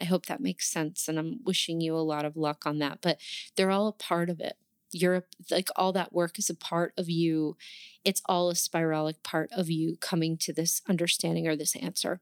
[0.00, 1.08] I hope that makes sense.
[1.08, 2.98] And I'm wishing you a lot of luck on that.
[3.02, 3.18] But
[3.56, 4.56] they're all a part of it.
[4.92, 7.56] You're like all that work is a part of you.
[8.04, 12.20] It's all a spiralic part of you coming to this understanding or this answer.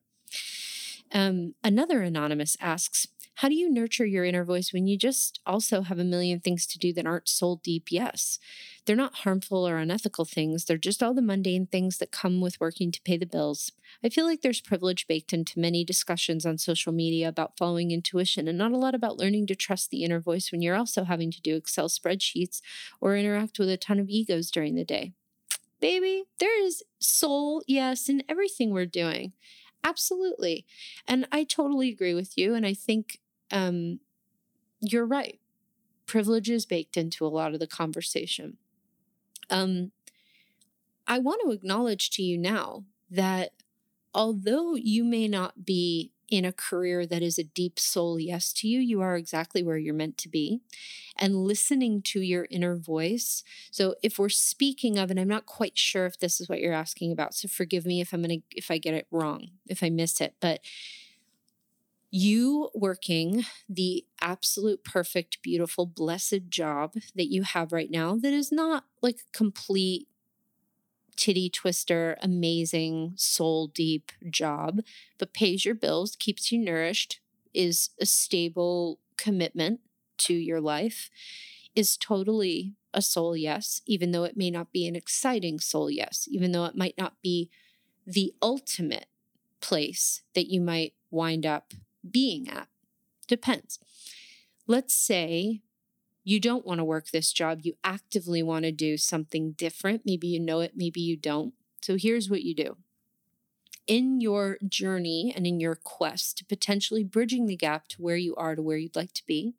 [1.12, 3.06] Um, another anonymous asks,
[3.40, 6.66] how do you nurture your inner voice when you just also have a million things
[6.68, 8.38] to do that aren't soul deep yes?
[8.86, 12.58] They're not harmful or unethical things, they're just all the mundane things that come with
[12.60, 13.72] working to pay the bills.
[14.02, 18.48] I feel like there's privilege baked into many discussions on social media about following intuition
[18.48, 21.30] and not a lot about learning to trust the inner voice when you're also having
[21.30, 22.62] to do Excel spreadsheets
[23.02, 25.12] or interact with a ton of egos during the day.
[25.78, 29.34] Baby, there is soul, yes, in everything we're doing.
[29.86, 30.66] Absolutely.
[31.06, 32.54] And I totally agree with you.
[32.54, 33.20] And I think
[33.52, 34.00] um,
[34.80, 35.40] you're right.
[36.06, 38.58] Privilege is baked into a lot of the conversation.
[39.50, 39.92] Um,
[41.06, 43.52] I want to acknowledge to you now that
[44.14, 48.68] although you may not be in a career that is a deep soul yes to
[48.68, 50.60] you, you are exactly where you're meant to be.
[51.16, 53.42] And listening to your inner voice.
[53.70, 56.74] So if we're speaking of, and I'm not quite sure if this is what you're
[56.74, 59.90] asking about, so forgive me if I'm gonna if I get it wrong, if I
[59.90, 60.60] miss it, but
[62.10, 68.52] you working the absolute perfect, beautiful, blessed job that you have right now that is
[68.52, 70.08] not like complete
[71.16, 74.80] titty twister, amazing, soul deep job,
[75.18, 77.20] but pays your bills, keeps you nourished,
[77.54, 79.80] is a stable commitment
[80.18, 81.10] to your life,
[81.74, 86.26] is totally a soul yes, even though it may not be an exciting soul yes,
[86.30, 87.50] even though it might not be
[88.06, 89.06] the ultimate
[89.60, 91.74] place that you might wind up
[92.08, 92.68] being at.
[93.26, 93.78] Depends.
[94.66, 95.62] Let's say
[96.26, 97.60] you don't want to work this job.
[97.62, 100.02] You actively want to do something different.
[100.04, 101.54] Maybe you know it, maybe you don't.
[101.80, 102.76] So here's what you do.
[103.86, 108.34] In your journey and in your quest to potentially bridging the gap to where you
[108.34, 109.54] are to where you'd like to be,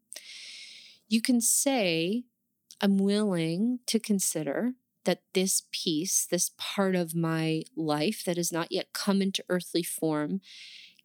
[1.08, 2.26] you can say,
[2.82, 4.74] I'm willing to consider
[5.06, 9.84] that this piece, this part of my life that has not yet come into earthly
[9.84, 10.42] form,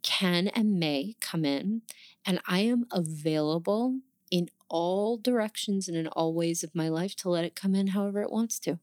[0.03, 1.83] can and may come in,
[2.27, 4.01] and I am available
[4.33, 7.89] in all directions and in all ways of my life to let it come in
[7.89, 8.79] however it wants to.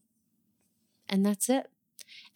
[1.08, 1.68] And that's it.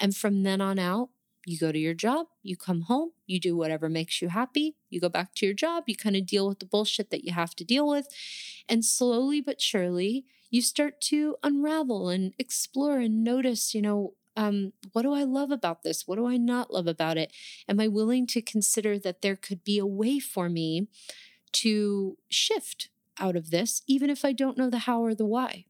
[0.01, 1.11] And from then on out,
[1.47, 5.01] you go to your job, you come home, you do whatever makes you happy, you
[5.01, 7.55] go back to your job, you kind of deal with the bullshit that you have
[7.55, 8.09] to deal with.
[8.69, 14.73] And slowly but surely, you start to unravel and explore and notice, you know, um,
[14.93, 16.09] what do I love about this?
[16.09, 17.33] What do I not love about it?
[17.69, 20.89] Am I willing to consider that there could be a way for me
[21.53, 22.89] to shift
[23.19, 25.67] out of this, even if I don't know the how or the why.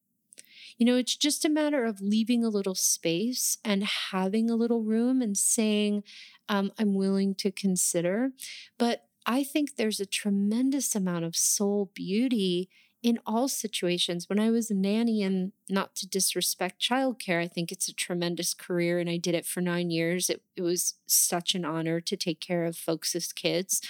[0.76, 4.82] You know, it's just a matter of leaving a little space and having a little
[4.82, 6.03] room and saying,
[6.49, 8.30] um, I'm willing to consider.
[8.78, 12.68] But I think there's a tremendous amount of soul beauty
[13.03, 14.28] in all situations.
[14.28, 18.55] When I was a nanny, and not to disrespect childcare, I think it's a tremendous
[18.55, 20.30] career, and I did it for nine years.
[20.30, 23.82] It, it was such an honor to take care of folks' kids.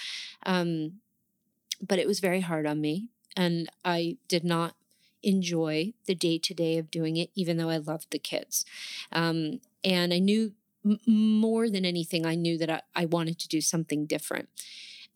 [0.45, 0.99] Um,
[1.81, 4.75] but it was very hard on me and I did not
[5.23, 8.63] enjoy the day to day of doing it, even though I loved the kids.
[9.11, 10.53] Um, and I knew
[10.85, 14.49] m- more than anything, I knew that I, I wanted to do something different.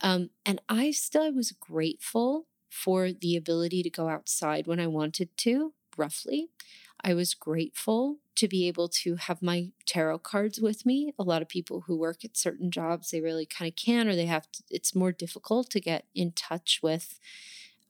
[0.01, 5.35] Um, and I still was grateful for the ability to go outside when I wanted
[5.37, 6.49] to, roughly.
[7.03, 11.13] I was grateful to be able to have my tarot cards with me.
[11.19, 14.15] A lot of people who work at certain jobs, they really kind of can, or
[14.15, 17.19] they have to, it's more difficult to get in touch with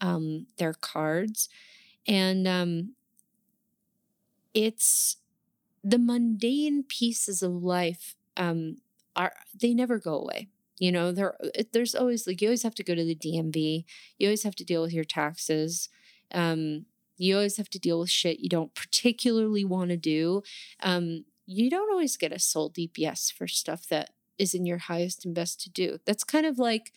[0.02, 1.50] um, their cards.
[2.08, 2.96] And um,
[4.54, 5.18] it's
[5.84, 8.78] the mundane pieces of life um,
[9.16, 10.50] are they never go away.
[10.80, 11.36] You know, there
[11.74, 13.86] there's always like you always have to go to the DMV.
[14.18, 15.90] You always have to deal with your taxes.
[16.34, 16.86] Um,
[17.18, 20.44] you always have to deal with shit you don't particularly want to do.
[20.82, 24.78] Um, you don't always get a soul deep yes for stuff that is in your
[24.78, 26.00] highest and best to do.
[26.06, 26.94] That's kind of like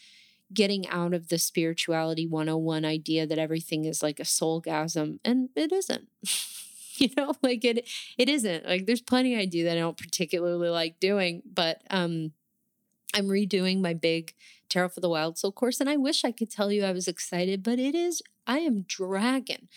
[0.54, 5.72] getting out of the spirituality 101 idea that everything is like a soulgasm and it
[5.72, 6.08] isn't.
[6.98, 7.88] You know like it
[8.18, 8.66] it isn't.
[8.66, 12.32] Like there's plenty i do that i don't particularly like doing but um
[13.14, 14.34] i'm redoing my big
[14.68, 17.08] tarot for the wild soul course and i wish i could tell you i was
[17.08, 19.68] excited but it is i am dragging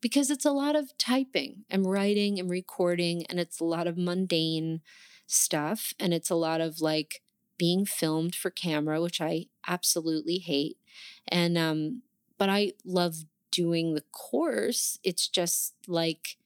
[0.00, 1.64] because it's a lot of typing.
[1.70, 4.80] And writing and recording and it's a lot of mundane
[5.26, 7.22] stuff and it's a lot of like
[7.58, 10.78] being filmed for camera, which I absolutely hate.
[11.28, 12.02] And, um,
[12.38, 14.98] but I love doing the course.
[15.02, 16.36] It's just like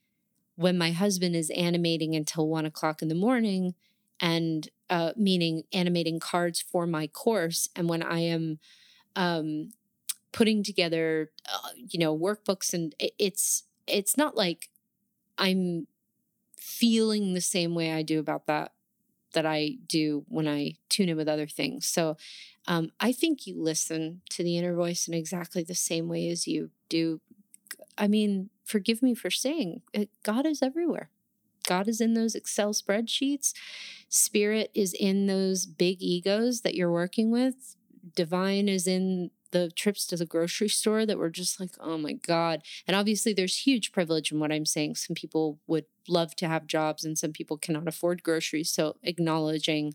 [0.57, 3.75] when my husband is animating until one o'clock in the morning
[4.21, 7.69] and, uh, meaning animating cards for my course.
[7.77, 8.59] And when I am,
[9.17, 9.71] um,
[10.33, 14.69] putting together, uh, you know, workbooks and it, it's, it's not like
[15.39, 15.87] I'm
[16.57, 18.73] feeling the same way I do about that
[19.33, 21.87] that I do when I tune in with other things.
[21.87, 22.17] So
[22.69, 26.47] um, I think you listen to the inner voice in exactly the same way as
[26.47, 27.21] you do.
[27.97, 31.09] I mean, forgive me for saying it, God is everywhere.
[31.67, 33.55] God is in those Excel spreadsheets.
[34.11, 37.75] Spirit is in those big egos that you're working with.
[38.15, 42.13] Divine is in the trips to the grocery store that were just like, oh my
[42.13, 42.63] God.
[42.87, 44.97] And obviously, there's huge privilege in what I'm saying.
[44.97, 48.71] Some people would love to have jobs and some people cannot afford groceries.
[48.71, 49.95] So, acknowledging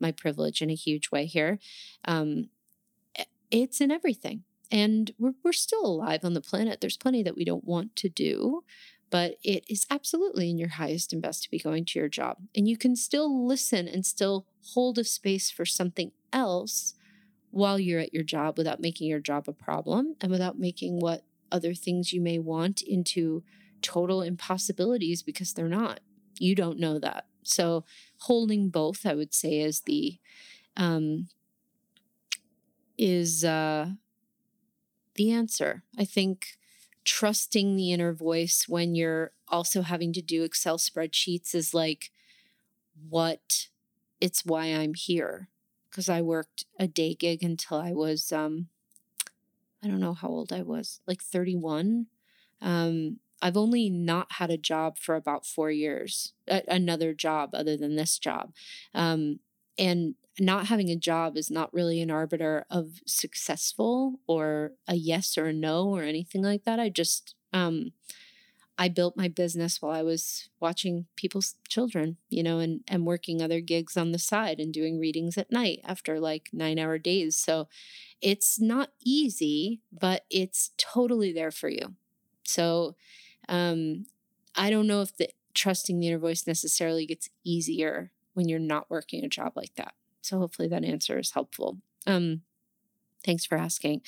[0.00, 1.58] my privilege in a huge way here.
[2.04, 2.48] Um,
[3.50, 4.44] it's in everything.
[4.70, 6.80] And we're, we're still alive on the planet.
[6.80, 8.62] There's plenty that we don't want to do,
[9.10, 12.36] but it is absolutely in your highest and best to be going to your job.
[12.54, 16.94] And you can still listen and still hold a space for something else
[17.50, 21.24] while you're at your job without making your job a problem and without making what
[21.50, 23.42] other things you may want into
[23.82, 26.00] total impossibilities because they're not.
[26.38, 27.26] You don't know that.
[27.42, 27.84] So
[28.20, 30.18] holding both, I would say, is the
[30.76, 31.28] um,
[32.96, 33.90] is uh,
[35.14, 35.82] the answer.
[35.98, 36.58] I think
[37.04, 42.10] trusting the inner voice when you're also having to do Excel spreadsheets is like
[43.08, 43.68] what
[44.20, 45.48] it's why I'm here
[45.88, 48.68] because I worked a day gig until I was, um,
[49.82, 52.06] I don't know how old I was, like 31.
[52.60, 57.76] Um, I've only not had a job for about four years, a- another job other
[57.76, 58.52] than this job.
[58.94, 59.40] Um,
[59.78, 65.36] and not having a job is not really an arbiter of successful or a yes
[65.36, 66.78] or a no or anything like that.
[66.78, 67.92] I just, Um,
[68.78, 73.42] I built my business while I was watching people's children, you know, and, and working
[73.42, 77.36] other gigs on the side and doing readings at night after like nine hour days.
[77.36, 77.68] So
[78.22, 81.94] it's not easy, but it's totally there for you.
[82.44, 82.96] So
[83.48, 84.06] um,
[84.54, 88.90] I don't know if the trusting the inner voice necessarily gets easier when you're not
[88.90, 89.94] working a job like that.
[90.22, 91.78] So hopefully that answer is helpful.
[92.06, 92.42] Um,
[93.24, 94.02] Thanks for asking.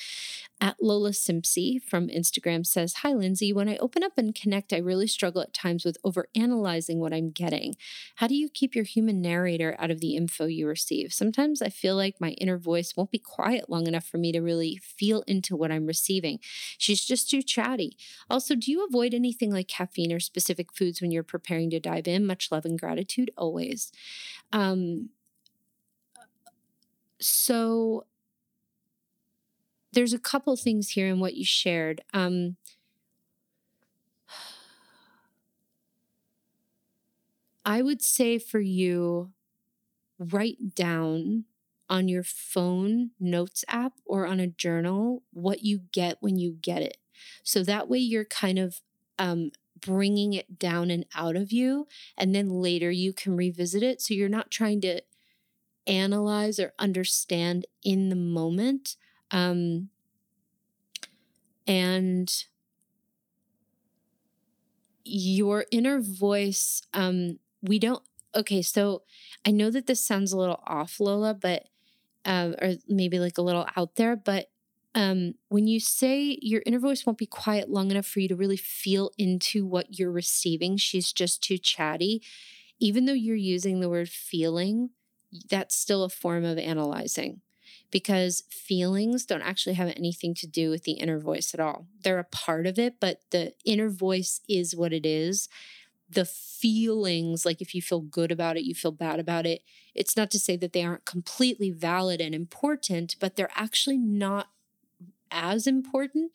[0.59, 3.53] At Lola Simpsey from Instagram says, Hi, Lindsay.
[3.53, 7.29] When I open up and connect, I really struggle at times with overanalyzing what I'm
[7.29, 7.75] getting.
[8.15, 11.13] How do you keep your human narrator out of the info you receive?
[11.13, 14.41] Sometimes I feel like my inner voice won't be quiet long enough for me to
[14.41, 16.39] really feel into what I'm receiving.
[16.77, 17.97] She's just too chatty.
[18.29, 22.07] Also, do you avoid anything like caffeine or specific foods when you're preparing to dive
[22.07, 22.25] in?
[22.25, 23.91] Much love and gratitude always.
[24.51, 25.09] Um,
[27.19, 28.05] so
[29.93, 32.01] there's a couple things here in what you shared.
[32.13, 32.57] Um,
[37.65, 39.31] I would say for you,
[40.19, 41.45] write down
[41.89, 46.81] on your phone notes app or on a journal what you get when you get
[46.81, 46.97] it.
[47.43, 48.81] So that way you're kind of
[49.19, 51.87] um, bringing it down and out of you.
[52.17, 54.01] And then later you can revisit it.
[54.01, 55.01] So you're not trying to
[55.87, 58.95] analyze or understand in the moment.
[59.33, 59.89] Um,
[61.67, 62.45] and
[65.05, 68.03] your inner voice, um, we don't,
[68.35, 69.03] okay, so
[69.45, 71.65] I know that this sounds a little off, Lola, but,
[72.25, 74.49] um, or maybe like a little out there, but
[74.95, 78.35] um, when you say your inner voice won't be quiet long enough for you to
[78.35, 82.23] really feel into what you're receiving, she's just too chatty.
[82.79, 84.91] Even though you're using the word feeling,
[85.49, 87.42] that's still a form of analyzing
[87.93, 91.85] because feelings don't actually have anything to do with the inner voice at all.
[92.03, 95.47] They're a part of it, but the inner voice is what it is.
[96.09, 99.61] The feelings, like if you feel good about it, you feel bad about it,
[99.93, 104.49] it's not to say that they aren't completely valid and important, but they're actually not
[105.29, 106.31] as important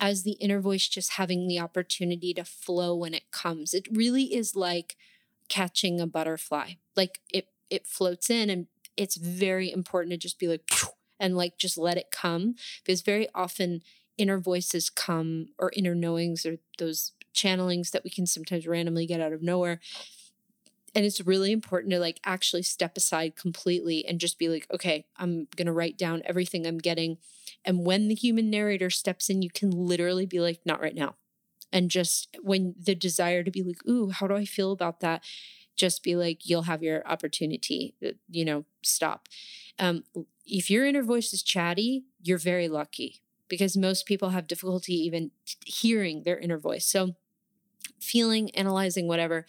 [0.00, 3.74] as the inner voice just having the opportunity to flow when it comes.
[3.74, 4.96] It really is like
[5.50, 6.72] catching a butterfly.
[6.96, 10.66] Like it it floats in and it's very important to just be like
[11.22, 13.80] and like just let it come because very often
[14.18, 19.20] inner voices come or inner knowings or those channelings that we can sometimes randomly get
[19.22, 19.80] out of nowhere.
[20.94, 25.06] And it's really important to like actually step aside completely and just be like okay
[25.16, 27.16] i'm going to write down everything i'm getting
[27.64, 31.14] and when the human narrator steps in you can literally be like not right now
[31.72, 35.24] and just when the desire to be like ooh how do i feel about that
[35.82, 39.28] just be like you'll have your opportunity uh, you know stop.
[39.78, 40.04] Um,
[40.46, 45.32] if your inner voice is chatty you're very lucky because most people have difficulty even
[45.66, 46.86] hearing their inner voice.
[46.86, 47.16] So
[48.00, 49.44] feeling analyzing whatever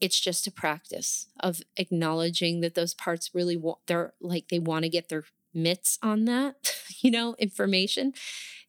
[0.00, 4.84] it's just a practice of acknowledging that those parts really want they're like they want
[4.84, 6.54] to get their mitts on that
[7.00, 8.12] you know information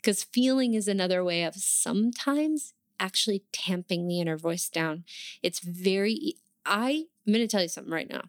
[0.02, 5.04] because feeling is another way of sometimes actually tamping the inner voice down.
[5.42, 6.36] It's very
[6.70, 8.24] I, I'm going to tell you something right now.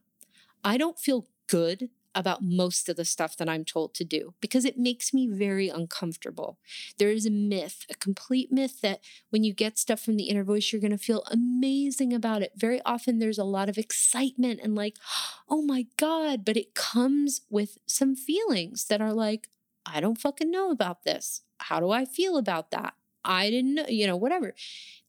[0.64, 4.64] I don't feel good about most of the stuff that I'm told to do because
[4.64, 6.58] it makes me very uncomfortable.
[6.98, 10.42] There is a myth, a complete myth that when you get stuff from the inner
[10.42, 12.52] voice, you're going to feel amazing about it.
[12.56, 14.96] Very often there's a lot of excitement and like,
[15.48, 19.48] oh my God, but it comes with some feelings that are like,
[19.86, 21.42] I don't fucking know about this.
[21.58, 22.94] How do I feel about that?
[23.24, 24.54] I didn't know, you know, whatever.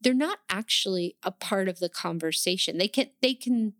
[0.01, 2.77] They're not actually a part of the conversation.
[2.77, 3.73] They can they can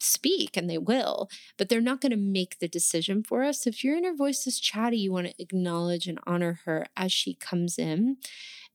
[0.00, 3.66] speak and they will, but they're not going to make the decision for us.
[3.66, 7.34] If your inner voice is chatty, you want to acknowledge and honor her as she
[7.34, 8.16] comes in.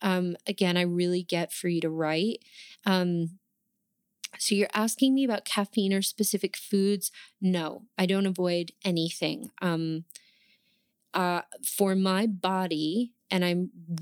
[0.02, 2.44] Um, again, I really get for you to write.
[2.86, 3.40] Um,
[4.38, 7.12] so you're asking me about caffeine or specific foods?
[7.42, 9.50] No, I don't avoid anything.
[9.62, 10.04] Um,
[11.14, 13.56] uh, for my body, and I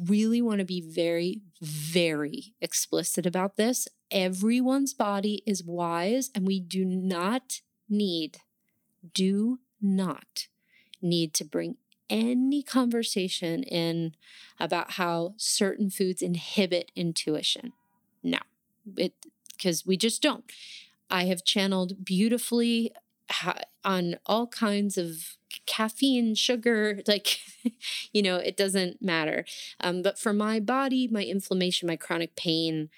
[0.06, 3.88] really want to be very, very explicit about this.
[4.12, 8.38] Everyone's body is wise, and we do not need,
[9.14, 10.48] do not
[11.02, 11.78] need to bring
[12.10, 14.14] any conversation in
[14.60, 17.74] about how certain foods inhibit intuition.
[18.22, 18.40] No,
[18.98, 19.14] it
[19.56, 20.44] because we just don't.
[21.10, 22.92] I have channeled beautifully
[23.84, 27.40] on all kinds of caffeine, sugar, like,
[28.12, 29.46] you know, it doesn't matter.
[29.80, 32.90] Um, but for my body, my inflammation, my chronic pain,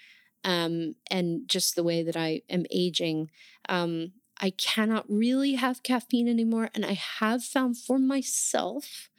[0.43, 3.31] um, and just the way that I am aging,
[3.67, 6.69] um, I cannot really have caffeine anymore.
[6.75, 9.09] And I have found for myself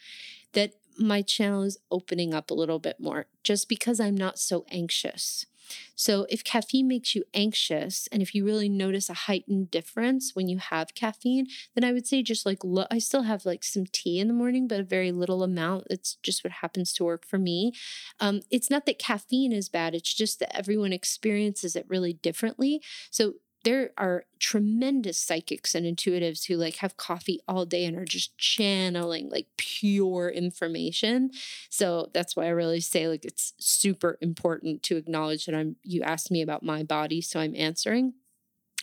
[0.52, 4.64] that my channel is opening up a little bit more just because I'm not so
[4.70, 5.46] anxious.
[5.94, 10.48] So, if caffeine makes you anxious, and if you really notice a heightened difference when
[10.48, 13.86] you have caffeine, then I would say just like, lo- I still have like some
[13.86, 15.86] tea in the morning, but a very little amount.
[15.90, 17.72] It's just what happens to work for me.
[18.20, 22.82] Um, it's not that caffeine is bad, it's just that everyone experiences it really differently.
[23.10, 23.34] So,
[23.66, 28.38] there are tremendous psychics and intuitives who like have coffee all day and are just
[28.38, 31.32] channeling like pure information.
[31.68, 36.02] So that's why I really say like it's super important to acknowledge that I'm you
[36.02, 38.14] asked me about my body, so I'm answering.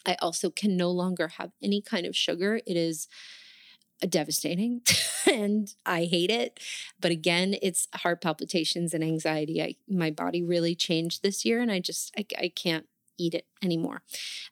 [0.06, 2.60] I also can no longer have any kind of sugar.
[2.68, 3.08] It is
[4.10, 4.82] devastating
[5.32, 6.60] and I hate it.
[7.00, 9.62] But again, it's heart palpitations and anxiety.
[9.62, 12.86] I my body really changed this year and I just I, I can't
[13.18, 14.01] eat it anymore.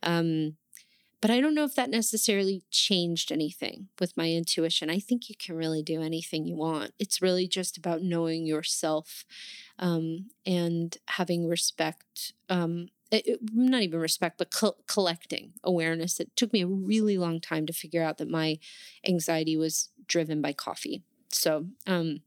[0.04, 0.58] Um,
[1.22, 4.90] but I don't know if that necessarily changed anything with my intuition.
[4.90, 6.94] I think you can really do anything you want.
[6.98, 9.24] It's really just about knowing yourself
[9.78, 12.34] um, and having respect.
[12.50, 16.20] Um, it, it, not even respect, but co- collecting awareness.
[16.20, 18.58] It took me a really long time to figure out that my
[19.08, 21.04] anxiety was driven by coffee.
[21.32, 22.22] So, um,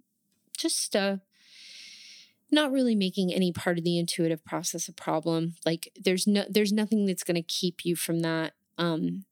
[0.56, 1.16] just uh,
[2.54, 5.54] not really making any part of the intuitive process a problem.
[5.66, 9.24] Like there's no there's nothing that's going to keep you from that um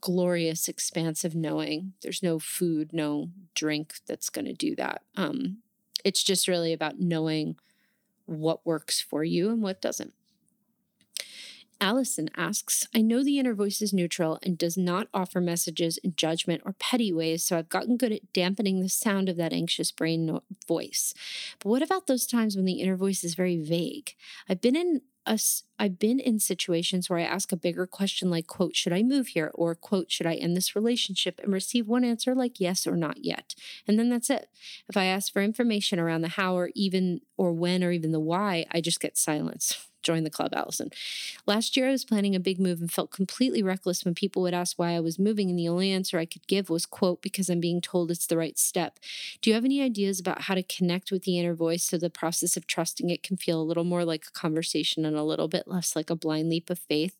[0.00, 1.92] glorious expanse of knowing.
[2.02, 5.02] There's no food, no drink that's going to do that.
[5.16, 5.58] Um
[6.04, 7.56] it's just really about knowing
[8.26, 10.14] what works for you and what doesn't.
[11.80, 16.14] Allison asks, I know the inner voice is neutral and does not offer messages in
[16.14, 19.90] judgment or petty ways, so I've gotten good at dampening the sound of that anxious
[19.90, 21.14] brain no- voice.
[21.58, 24.14] But what about those times when the inner voice is very vague?
[24.48, 25.38] I've been in a,
[25.78, 29.28] I've been in situations where I ask a bigger question like, quote, should I move
[29.28, 29.50] here?
[29.54, 31.40] Or, quote, should I end this relationship?
[31.42, 33.54] And receive one answer like yes or not yet.
[33.86, 34.48] And then that's it.
[34.88, 38.20] If I ask for information around the how or even or when or even the
[38.20, 40.90] why, I just get silence join the club, Allison.
[41.46, 44.54] Last year, I was planning a big move and felt completely reckless when people would
[44.54, 47.48] ask why I was moving, and the only answer I could give was, quote, because
[47.48, 48.98] I'm being told it's the right step.
[49.40, 52.10] Do you have any ideas about how to connect with the inner voice so the
[52.10, 55.48] process of trusting it can feel a little more like a conversation and a little
[55.48, 57.16] bit less like a blind leap of faith?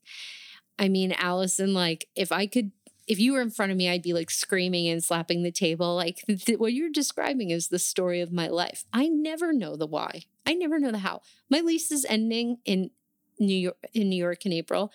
[0.79, 2.71] I mean, Allison, like, if I could
[3.07, 5.95] if you were in front of me, I'd be like screaming and slapping the table.
[5.95, 8.85] Like th- what you're describing is the story of my life.
[8.93, 10.23] I never know the why.
[10.45, 11.21] I never know the how.
[11.49, 12.91] My lease is ending in
[13.39, 14.91] New York in New York in April.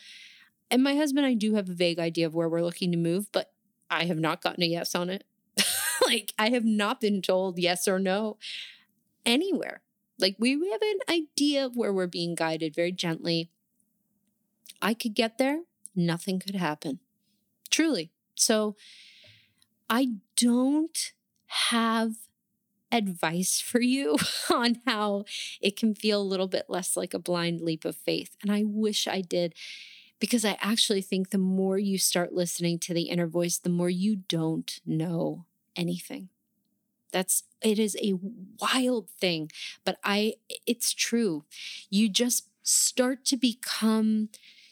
[0.71, 3.31] And my husband, I do have a vague idea of where we're looking to move,
[3.33, 3.53] but
[3.89, 5.25] I have not gotten a yes on it.
[6.07, 8.37] like I have not been told yes or no
[9.25, 9.83] anywhere.
[10.19, 13.51] Like we have an idea of where we're being guided very gently.
[14.83, 15.63] I could get there,
[15.95, 17.01] nothing could happen.
[17.71, 18.11] Truly.
[18.35, 18.77] So
[19.89, 21.13] I don't
[21.47, 22.15] have
[22.97, 24.17] advice for you
[24.53, 25.25] on how
[25.61, 28.37] it can feel a little bit less like a blind leap of faith.
[28.43, 29.55] And I wish I did
[30.19, 33.91] because I actually think the more you start listening to the inner voice, the more
[33.91, 35.45] you don't know
[35.77, 36.29] anything.
[37.13, 38.15] That's it is a
[38.61, 39.51] wild thing,
[39.85, 40.35] but I
[40.67, 41.45] it's true.
[41.89, 44.29] You just start to become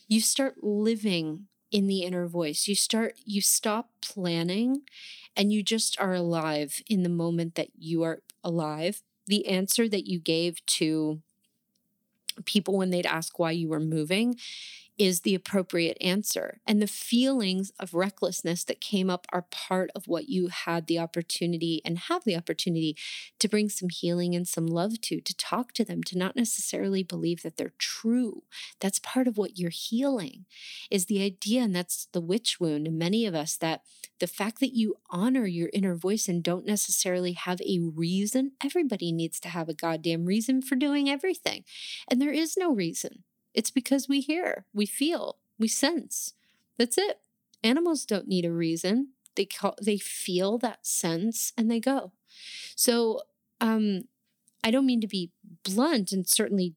[0.09, 2.69] you start living in the inner voice.
[2.69, 4.83] You start you stop planning
[5.37, 9.03] and you just are alive in the moment that you are alive.
[9.27, 11.23] The answer that you gave to
[12.45, 14.37] people when they'd ask why you were moving
[14.97, 16.61] is the appropriate answer.
[16.67, 20.99] And the feelings of recklessness that came up are part of what you had the
[20.99, 22.97] opportunity and have the opportunity
[23.41, 27.03] to bring some healing and some love to, to talk to them, to not necessarily
[27.03, 28.45] believe that they're true.
[28.81, 30.47] That's part of what you're healing,
[30.91, 33.83] is the idea, and that's the witch wound in many of us, that
[34.21, 39.11] the fact that you honor your inner voice and don't necessarily have a reason, everybody
[39.11, 41.65] needs to have a goddamn reason for doing everything.
[42.09, 43.25] And there is no reason.
[43.55, 46.35] It's because we hear, we feel, we sense.
[46.77, 47.21] That's it.
[47.63, 49.11] Animals don't need a reason.
[49.37, 52.13] They call, they feel that sense and they go.
[52.77, 53.23] So
[53.61, 54.03] um,
[54.63, 55.31] I don't mean to be
[55.63, 56.75] blunt, and certainly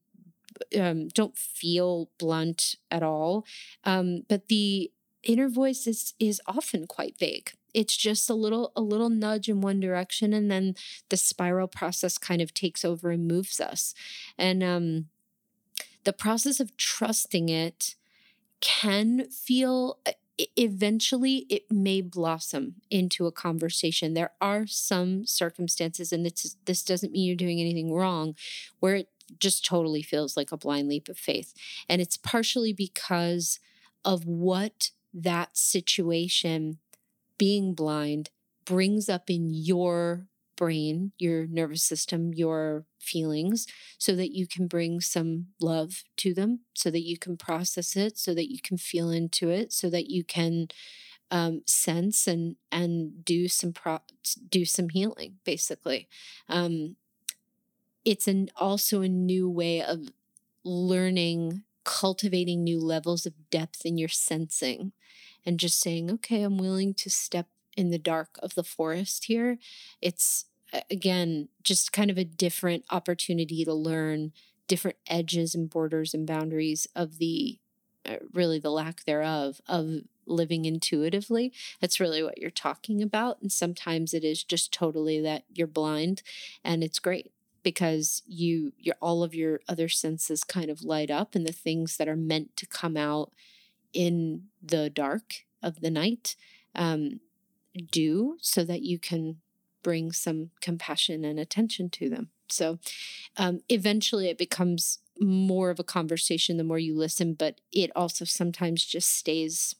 [0.79, 3.45] um, don't feel blunt at all.
[3.83, 4.91] Um, but the
[5.23, 7.51] inner voice is is often quite vague.
[7.73, 10.75] It's just a little a little nudge in one direction, and then
[11.09, 13.93] the spiral process kind of takes over and moves us.
[14.37, 15.07] And um,
[16.03, 17.95] the process of trusting it
[18.61, 20.11] can feel uh,
[20.55, 24.13] eventually it may blossom into a conversation.
[24.13, 28.35] There are some circumstances and this doesn't mean you're doing anything wrong
[28.79, 31.53] where it just totally feels like a blind leap of faith.
[31.89, 33.59] And it's partially because
[34.05, 36.77] of what that situation
[37.37, 38.29] being blind
[38.65, 40.27] brings up in your
[40.57, 46.61] brain, your nervous system, your feelings, so that you can bring some love to them,
[46.73, 50.09] so that you can process it, so that you can feel into it, so that
[50.09, 50.67] you can
[51.31, 54.01] um, sense and and do some pro-
[54.49, 55.35] do some healing.
[55.45, 56.07] Basically,
[56.49, 56.95] um,
[58.05, 60.09] it's an also a new way of
[60.63, 64.93] learning, cultivating new levels of depth in your sensing,
[65.45, 67.47] and just saying, okay, I'm willing to step
[67.77, 69.57] in the dark of the forest here.
[70.01, 70.45] It's
[70.91, 74.33] again just kind of a different opportunity to learn
[74.67, 77.57] different edges and borders and boundaries of the
[78.05, 83.49] uh, really the lack thereof of living intuitively that's really what you're talking about and
[83.49, 86.21] sometimes it is just totally that you're blind
[86.65, 87.31] and it's great
[87.63, 91.95] because you your all of your other senses kind of light up and the things
[91.95, 93.31] that are meant to come out
[93.93, 96.35] in the dark of the night
[96.75, 97.21] um,
[97.77, 99.37] do so that you can
[99.83, 102.29] bring some compassion and attention to them.
[102.49, 102.79] So
[103.37, 108.25] um, eventually it becomes more of a conversation the more you listen, but it also
[108.25, 109.75] sometimes just stays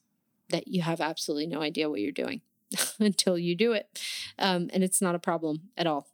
[0.49, 2.41] that you have absolutely no idea what you're doing
[2.99, 3.99] until you do it.
[4.39, 6.07] Um, and it's not a problem at all.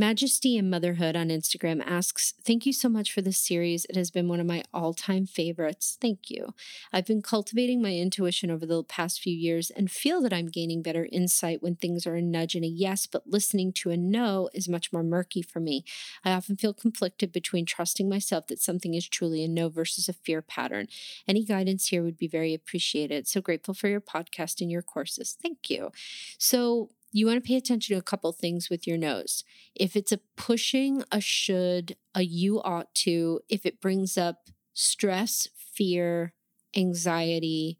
[0.00, 3.84] Majesty and Motherhood on Instagram asks, Thank you so much for this series.
[3.86, 5.98] It has been one of my all time favorites.
[6.00, 6.54] Thank you.
[6.92, 10.82] I've been cultivating my intuition over the past few years and feel that I'm gaining
[10.82, 14.48] better insight when things are a nudge and a yes, but listening to a no
[14.54, 15.84] is much more murky for me.
[16.24, 20.12] I often feel conflicted between trusting myself that something is truly a no versus a
[20.12, 20.86] fear pattern.
[21.26, 23.26] Any guidance here would be very appreciated.
[23.26, 25.36] So grateful for your podcast and your courses.
[25.42, 25.90] Thank you.
[26.38, 29.44] So, you want to pay attention to a couple things with your nose.
[29.74, 35.48] If it's a pushing, a should, a you ought to, if it brings up stress,
[35.56, 36.34] fear,
[36.76, 37.78] anxiety,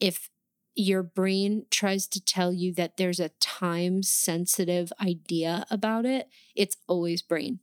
[0.00, 0.30] if
[0.74, 6.76] your brain tries to tell you that there's a time sensitive idea about it, it's
[6.88, 7.60] always brain.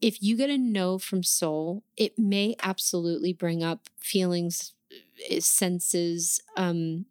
[0.00, 4.74] If you get a no from soul, it may absolutely bring up feelings,
[5.30, 7.06] eh, senses, um,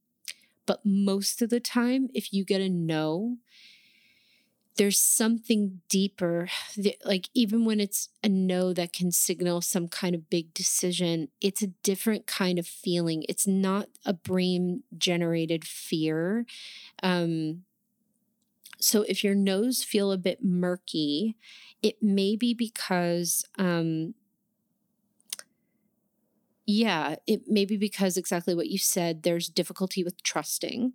[0.66, 3.38] but most of the time, if you get a no,
[4.78, 6.48] there's something deeper.
[7.06, 11.62] Like, even when it's a no that can signal some kind of big decision, it's
[11.62, 13.26] a different kind of feeling.
[13.28, 16.46] It's not a brain generated fear.
[17.04, 17.64] Um,
[18.80, 21.36] so, if your nose feel a bit murky,
[21.84, 24.16] it may be because um,
[26.72, 30.94] yeah, it may be because exactly what you said, there's difficulty with trusting.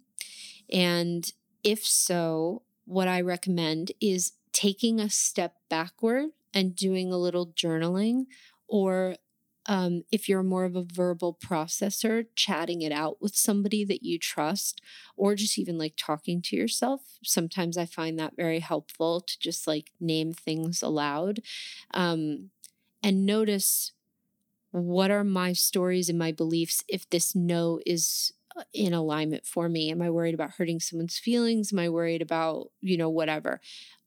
[0.72, 1.31] And
[1.62, 8.27] if so, what I recommend is taking a step backward and doing a little journaling,
[8.68, 9.16] or
[9.66, 14.18] um, if you're more of a verbal processor, chatting it out with somebody that you
[14.18, 14.81] trust,
[15.16, 17.18] or just even like talking to yourself.
[17.24, 21.41] Sometimes I find that very helpful to just like name things aloud
[21.93, 22.51] um,
[23.03, 23.93] and notice
[24.83, 29.68] what are my stories and my beliefs if this no is uh, in alignment for
[29.68, 29.91] me?
[29.91, 31.72] Am i worried about hurting someone's feelings?
[31.72, 33.61] Am i worried about you know whatever?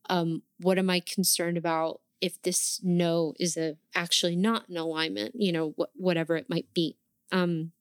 [0.08, 5.34] Um, what am i concerned about if this no is a actually not in alignment
[5.36, 6.96] you know wh- whatever it might be?
[7.32, 7.72] Um,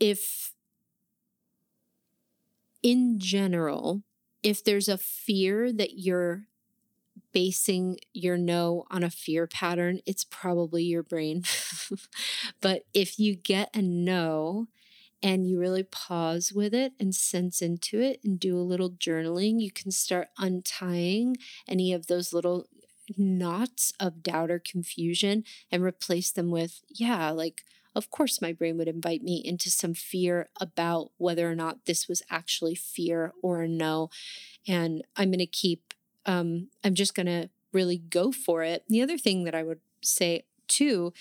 [0.00, 0.52] if
[2.82, 4.02] in general
[4.42, 6.46] if there's a fear that you're
[7.32, 11.44] basing your no on a fear pattern, it's probably your brain.
[12.60, 14.68] but if you get a no
[15.22, 19.60] and you really pause with it and sense into it and do a little journaling,
[19.60, 21.36] you can start untying
[21.68, 22.66] any of those little
[23.16, 27.62] knots of doubt or confusion and replace them with, yeah, like,
[27.94, 32.08] of course, my brain would invite me into some fear about whether or not this
[32.08, 34.08] was actually fear or a no.
[34.66, 35.91] And I'm going to keep
[36.26, 38.84] um, I'm just going to really go for it.
[38.88, 41.12] The other thing that I would say too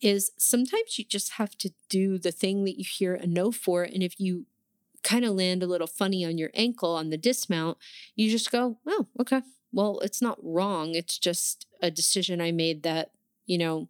[0.00, 3.82] is sometimes you just have to do the thing that you hear a no for.
[3.82, 4.46] And if you
[5.02, 7.78] kind of land a little funny on your ankle on the dismount,
[8.14, 9.42] you just go, oh, okay.
[9.72, 10.94] Well, it's not wrong.
[10.94, 13.10] It's just a decision I made that,
[13.46, 13.88] you know,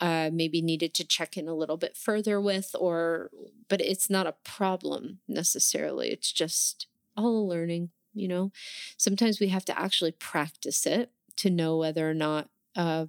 [0.00, 3.30] uh, maybe needed to check in a little bit further with, or,
[3.68, 6.10] but it's not a problem necessarily.
[6.10, 8.52] It's just all a learning you know?
[8.96, 13.06] Sometimes we have to actually practice it to know whether or not uh,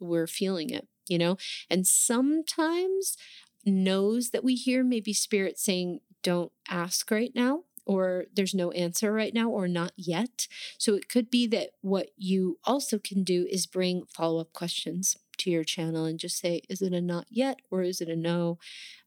[0.00, 1.36] we're feeling it you know?
[1.70, 3.16] And sometimes
[3.64, 9.12] knows that we hear maybe spirit saying don't ask right now or there's no answer
[9.12, 10.48] right now or not yet.
[10.78, 15.50] So it could be that what you also can do is bring follow-up questions to
[15.50, 18.58] your channel and just say is it a not yet or is it a no?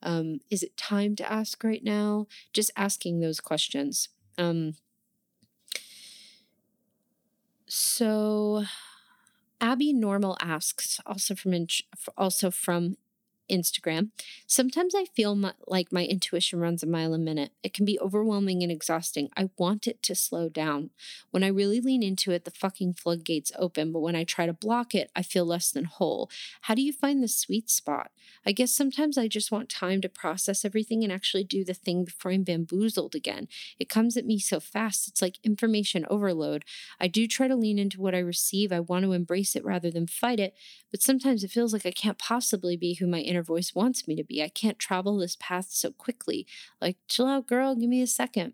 [0.04, 2.28] Um, is it time to ask right now?
[2.54, 4.10] Just asking those questions.
[4.38, 4.76] Um,
[7.68, 8.64] so
[9.62, 11.68] Abby Normal asks, also from
[12.18, 12.98] also from
[13.50, 14.10] Instagram.
[14.46, 17.52] Sometimes I feel my, like my intuition runs a mile a minute.
[17.64, 19.30] It can be overwhelming and exhausting.
[19.36, 20.90] I want it to slow down.
[21.32, 24.54] When I really lean into it, the fucking floodgates open, but when I try to
[24.54, 26.30] block it, I feel less than whole.
[26.62, 28.12] How do you find the sweet spot?
[28.46, 32.06] I guess sometimes I just want time to process everything and actually do the thing
[32.06, 33.48] before I'm bamboozled again.
[33.80, 35.08] It comes at me so fast.
[35.08, 36.66] It's like information overload.
[37.00, 38.72] I do try to lean into what I receive.
[38.72, 40.54] I want to embrace it rather than fight it,
[40.92, 44.16] but sometimes it feels like I can't possibly be who my inner voice wants me
[44.16, 44.44] to be.
[44.44, 46.46] I can't travel this path so quickly.
[46.82, 48.54] Like, chill out, girl, give me a second.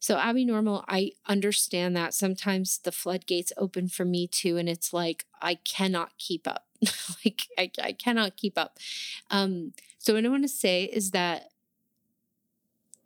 [0.00, 4.92] So, Abby Normal, I understand that sometimes the floodgates open for me too, and it's
[4.92, 6.66] like I cannot keep up.
[7.24, 8.78] like, I, I cannot keep up.
[9.30, 11.50] Um, so, what I want to say is that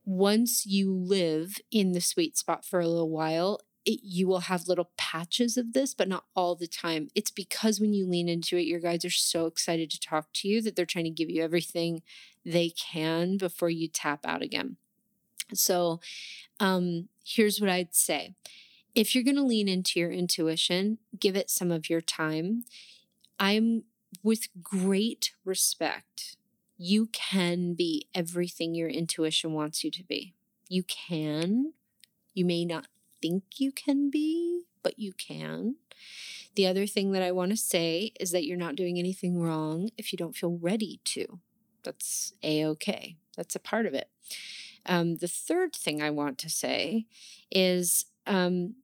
[0.05, 4.69] once you live in the sweet spot for a little while, it, you will have
[4.69, 7.09] little patches of this, but not all the time.
[7.15, 10.49] It's because when you lean into it, your guides are so excited to talk to
[10.49, 12.03] you that they're trying to give you everything
[12.45, 14.77] they can before you tap out again.
[15.55, 16.01] So,
[16.61, 18.35] um, here's what I'd say
[18.95, 22.65] if you're going to lean into your intuition, give it some of your time.
[23.39, 23.85] I'm
[24.23, 26.37] with great respect.
[26.77, 30.35] You can be everything your intuition wants you to be.
[30.69, 31.73] You can.
[32.35, 32.87] You may not
[33.23, 35.77] think you can be, but you can.
[36.55, 39.91] The other thing that I want to say is that you're not doing anything wrong
[39.97, 41.41] if you don't feel ready to.
[41.83, 43.17] That's a okay.
[43.37, 44.11] That's a part of it.
[44.85, 47.07] Um, the third thing I want to say
[47.51, 48.75] is um,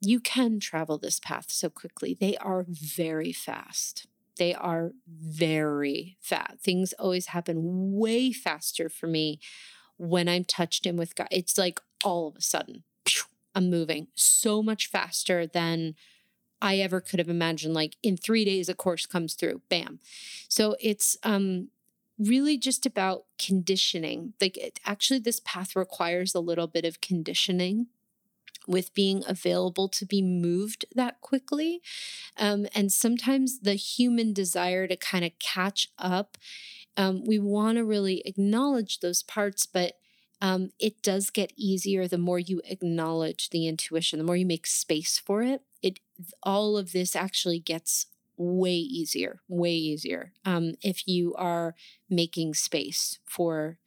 [0.00, 2.16] you can travel this path so quickly.
[2.18, 4.06] They are very fast.
[4.38, 6.60] They are very fast.
[6.60, 9.40] Things always happen way faster for me
[9.96, 11.28] when I'm touched in with God.
[11.30, 12.84] It's like all of a sudden,
[13.54, 15.94] I'm moving so much faster than
[16.60, 17.74] I ever could have imagined.
[17.74, 20.00] Like in three days, a course comes through, bam.
[20.48, 21.68] So it's um,
[22.18, 24.34] really just about conditioning.
[24.40, 27.86] Like it, actually, this path requires a little bit of conditioning
[28.66, 31.80] with being available to be moved that quickly.
[32.36, 36.36] Um, and sometimes the human desire to kind of catch up,
[36.96, 39.94] um, we want to really acknowledge those parts, but
[40.40, 44.66] um, it does get easier the more you acknowledge the intuition, the more you make
[44.66, 45.62] space for it.
[45.82, 46.00] It
[46.42, 51.74] all of this actually gets way easier, way easier um, if you are
[52.08, 53.78] making space for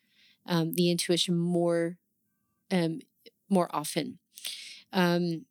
[0.46, 1.98] um, the intuition more,
[2.72, 3.00] um,
[3.50, 4.20] more often.
[4.94, 5.46] Um,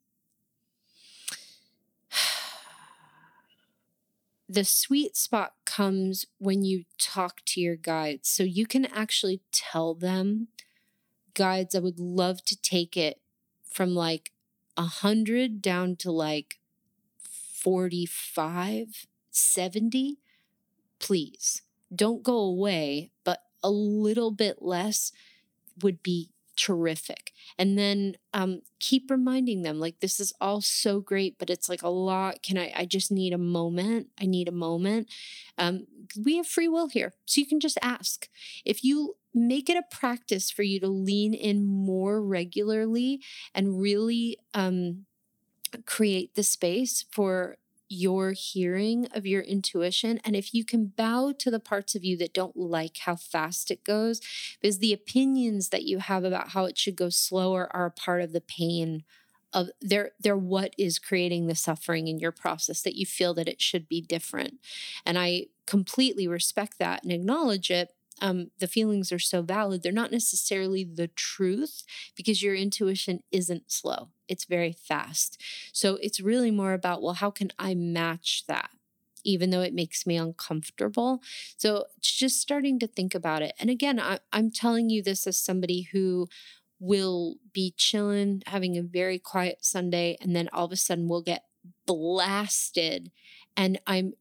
[4.49, 9.93] the sweet spot comes when you talk to your guides, so you can actually tell
[9.93, 10.47] them
[11.33, 13.19] guides, I would love to take it
[13.69, 14.31] from like
[14.77, 16.59] a hundred down to like
[17.19, 20.17] 45, 70.
[20.99, 21.61] Please
[21.93, 25.11] don't go away, but a little bit less
[25.81, 27.31] would be terrific.
[27.57, 31.81] And then um, keep reminding them like this is all so great, but it's like
[31.81, 32.43] a lot.
[32.43, 32.71] Can I?
[32.75, 34.07] I just need a moment.
[34.19, 35.07] I need a moment.
[35.57, 35.87] Um,
[36.23, 38.29] we have free will here, so you can just ask.
[38.65, 43.21] If you make it a practice for you to lean in more regularly
[43.53, 45.05] and really um,
[45.85, 47.57] create the space for
[47.89, 50.19] your hearing of your intuition.
[50.23, 53.69] And if you can bow to the parts of you that don't like how fast
[53.69, 54.21] it goes,
[54.61, 58.21] because the opinions that you have about how it should go slower are a part
[58.21, 59.03] of the pain
[59.53, 63.49] of they're they're what is creating the suffering in your process that you feel that
[63.49, 64.59] it should be different
[65.05, 67.89] and i completely respect that and acknowledge it
[68.21, 71.83] um, the feelings are so valid, they're not necessarily the truth
[72.15, 75.41] because your intuition isn't slow, it's very fast.
[75.73, 78.69] So it's really more about, well, how can I match that?
[79.23, 81.21] Even though it makes me uncomfortable.
[81.57, 83.53] So it's just starting to think about it.
[83.59, 86.27] And again, I, I'm telling you this as somebody who
[86.79, 91.21] will be chilling, having a very quiet Sunday, and then all of a sudden we'll
[91.21, 91.43] get
[91.85, 93.11] blasted.
[93.55, 94.13] And I'm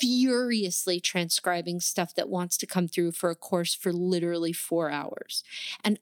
[0.00, 5.42] furiously transcribing stuff that wants to come through for a course for literally four hours.
[5.84, 5.98] And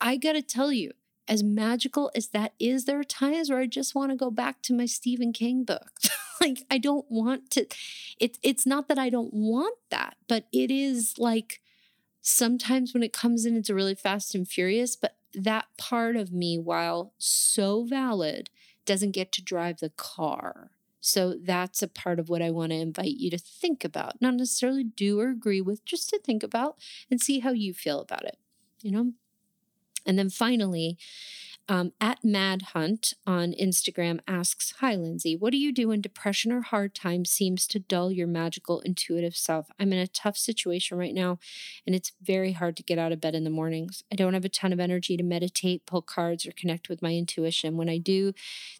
[0.00, 0.92] I got to tell you,
[1.26, 4.60] as magical as that is, there are times where I just want to go back
[4.62, 5.92] to my Stephen King book.
[6.40, 7.66] like I don't want to
[8.20, 11.60] it it's not that I don't want that, but it is like
[12.20, 16.58] sometimes when it comes in it's really fast and furious, but that part of me
[16.58, 18.50] while so valid
[18.84, 20.70] doesn't get to drive the car.
[21.04, 24.34] So that's a part of what I want to invite you to think about, not
[24.34, 26.76] necessarily do or agree with, just to think about
[27.10, 28.38] and see how you feel about it,
[28.82, 29.12] you know?
[30.06, 30.98] And then finally,
[31.66, 36.52] Um, at Mad Hunt on Instagram asks, Hi, Lindsay, what do you do when depression
[36.52, 39.68] or hard times seems to dull your magical, intuitive self?
[39.80, 41.38] I'm in a tough situation right now,
[41.86, 44.04] and it's very hard to get out of bed in the mornings.
[44.12, 47.14] I don't have a ton of energy to meditate, pull cards, or connect with my
[47.14, 47.78] intuition.
[47.78, 48.34] When I do,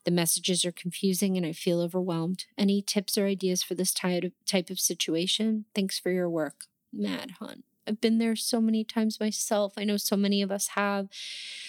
[0.04, 2.44] the messages are confusing and I feel overwhelmed.
[2.58, 5.64] Any tips or ideas for this type of situation?
[5.74, 6.66] Thanks for your work.
[6.92, 7.64] Mad Hunt.
[7.86, 9.74] I've been there so many times myself.
[9.76, 11.08] I know so many of us have.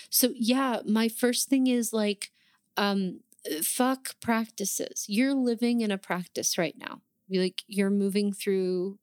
[0.09, 2.31] So, yeah, my first thing is like,
[2.77, 3.21] um,
[3.63, 5.05] fuck practices.
[5.07, 7.01] You're living in a practice right now.
[7.29, 8.99] Like, you're moving through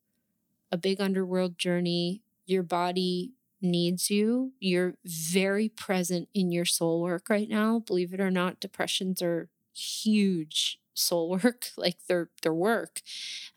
[0.71, 2.21] a big underworld journey.
[2.45, 4.53] Your body needs you.
[4.59, 7.79] You're very present in your soul work right now.
[7.79, 13.01] Believe it or not, depressions are huge soul work, like their their work.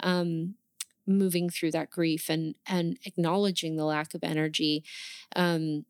[0.01, 0.55] Um,
[1.07, 4.85] moving through that grief and and acknowledging the lack of energy
[5.35, 5.85] um,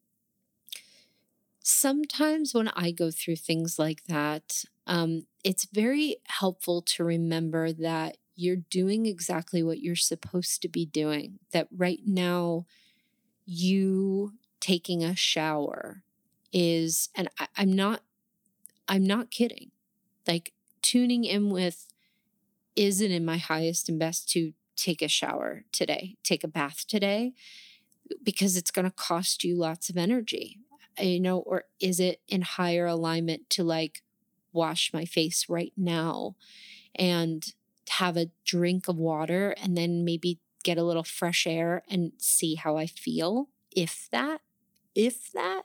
[1.61, 8.19] sometimes when i go through things like that um, it's very helpful to remember that
[8.37, 12.67] you're doing exactly what you're supposed to be doing that right now
[13.45, 16.03] you taking a shower
[16.53, 18.03] is and I, i'm not
[18.89, 19.71] i'm not kidding
[20.27, 20.53] like
[20.83, 21.87] tuning in with
[22.77, 26.85] is it in my highest and best to take a shower today, take a bath
[26.87, 27.33] today,
[28.23, 30.59] because it's going to cost you lots of energy,
[31.01, 34.03] you know, or is it in higher alignment to like
[34.53, 36.37] wash my face right now
[36.95, 37.53] and
[37.89, 42.57] have a drink of water and then maybe get a little fresh air and see
[42.57, 44.41] how I feel, if that,
[44.95, 45.63] if that.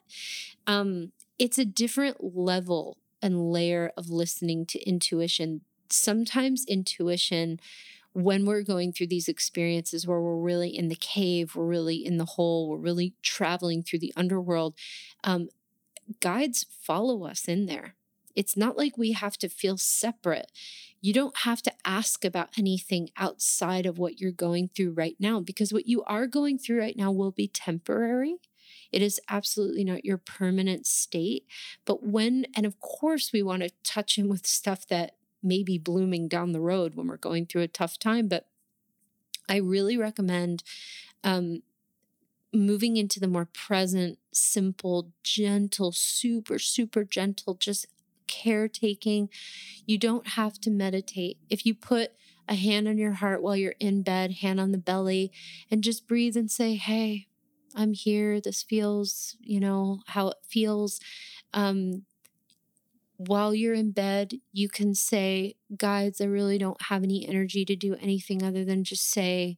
[0.68, 5.62] Um, it's a different level and layer of listening to intuition.
[5.90, 7.60] Sometimes intuition
[8.14, 12.18] when we're going through these experiences where we're really in the cave, we're really in
[12.18, 14.76] the hole, we're really traveling through the underworld,
[15.24, 15.50] um,
[16.20, 17.96] guides follow us in there.
[18.36, 20.52] It's not like we have to feel separate.
[21.02, 25.40] You don't have to ask about anything outside of what you're going through right now
[25.40, 28.38] because what you are going through right now will be temporary.
[28.92, 31.46] It is absolutely not your permanent state.
[31.86, 36.28] But when, and of course, we want to touch in with stuff that maybe blooming
[36.28, 38.28] down the road when we're going through a tough time.
[38.28, 38.48] But
[39.50, 40.64] I really recommend
[41.24, 41.64] um,
[42.54, 47.88] moving into the more present, simple, gentle, super, super gentle, just
[48.28, 49.30] caretaking.
[49.86, 51.38] You don't have to meditate.
[51.50, 52.14] If you put
[52.48, 55.32] a hand on your heart while you're in bed, hand on the belly,
[55.70, 57.28] and just breathe and say, Hey,
[57.76, 58.42] I'm here.
[58.42, 61.00] This feels, you know, how it feels.
[61.54, 62.04] Um,
[63.28, 67.76] while you're in bed, you can say, Guides, I really don't have any energy to
[67.76, 69.58] do anything other than just say,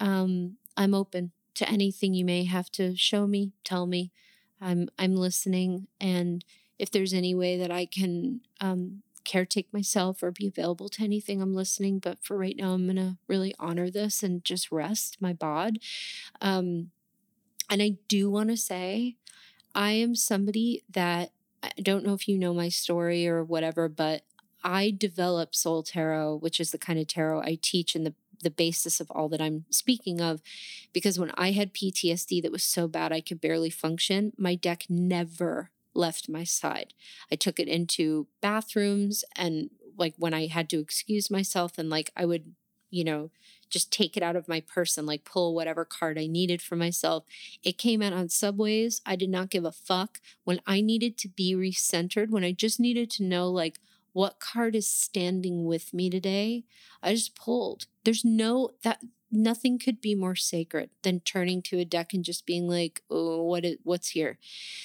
[0.00, 4.10] um, I'm open to anything you may have to show me, tell me.
[4.60, 6.44] I'm I'm listening, and
[6.78, 11.42] if there's any way that I can um, caretake myself or be available to anything,
[11.42, 11.98] I'm listening.
[11.98, 15.78] But for right now, I'm gonna really honor this and just rest my bod.
[16.40, 16.90] Um,
[17.68, 19.16] and I do want to say,
[19.74, 21.32] I am somebody that
[21.62, 24.22] I don't know if you know my story or whatever, but
[24.64, 28.50] I developed Soul Tarot, which is the kind of tarot I teach and the the
[28.50, 30.42] basis of all that I'm speaking of
[30.92, 34.84] because when I had PTSD that was so bad I could barely function, my deck
[34.88, 36.92] never left my side.
[37.30, 42.10] I took it into bathrooms and like when I had to excuse myself and like
[42.16, 42.54] I would,
[42.92, 43.30] you know,
[43.70, 46.76] just take it out of my purse and like pull whatever card I needed for
[46.76, 47.24] myself.
[47.64, 49.00] It came out on subways.
[49.06, 50.20] I did not give a fuck.
[50.44, 53.80] When I needed to be recentered, when I just needed to know like
[54.12, 56.64] what card is standing with me today,
[57.02, 57.86] I just pulled.
[58.04, 62.44] There's no that nothing could be more sacred than turning to a deck and just
[62.44, 64.38] being like, "Oh, what is what's here?"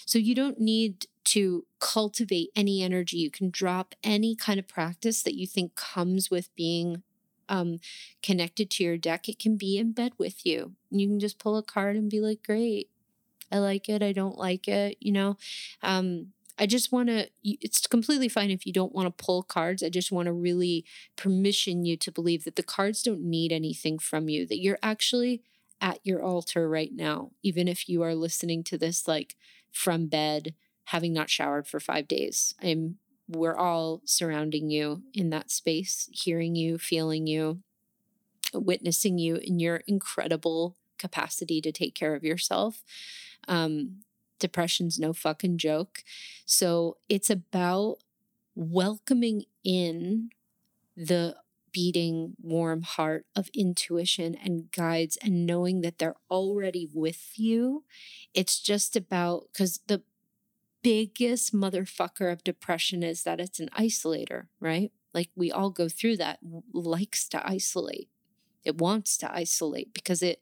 [0.06, 3.18] So you don't need to cultivate any energy.
[3.18, 7.04] You can drop any kind of practice that you think comes with being
[7.50, 7.80] um,
[8.22, 10.74] connected to your deck, it can be in bed with you.
[10.90, 12.90] You can just pull a card and be like, great,
[13.52, 15.38] I like it, I don't like it, you know?
[15.82, 19.84] Um, I just want to, it's completely fine if you don't want to pull cards.
[19.84, 20.86] I just want to really
[21.16, 25.44] permission you to believe that the cards don't need anything from you, that you're actually
[25.80, 29.36] at your altar right now, even if you are listening to this like
[29.72, 32.56] from bed, having not showered for five days.
[32.62, 32.98] I'm
[33.28, 37.60] we're all surrounding you in that space, hearing you, feeling you,
[38.54, 42.84] witnessing you in your incredible capacity to take care of yourself.
[43.48, 44.04] Um,
[44.40, 46.04] depression's no fucking joke.
[46.46, 47.98] So it's about
[48.56, 50.30] welcoming in
[50.96, 51.36] the
[51.72, 57.84] beating warm heart of intuition and guides and knowing that they're already with you.
[58.34, 60.02] It's just about because the
[60.88, 64.92] biggest motherfucker of depression is that it's an isolator, right?
[65.14, 66.40] Like we all go through that,
[66.72, 68.10] likes to isolate.
[68.64, 70.42] It wants to isolate because it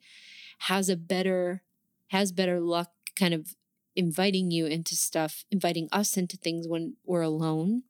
[0.60, 1.64] has a better,
[2.10, 3.56] has better luck kind of
[3.96, 7.84] inviting you into stuff, inviting us into things when we're alone,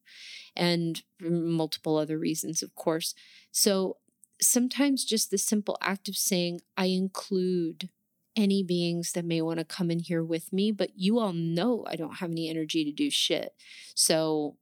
[0.56, 3.14] and multiple other reasons, of course.
[3.52, 3.98] So
[4.42, 7.90] sometimes just the simple act of saying, I include
[8.36, 11.86] any beings that may want to come in here with me, but you all know
[11.88, 13.54] I don't have any energy to do shit.
[13.94, 14.58] So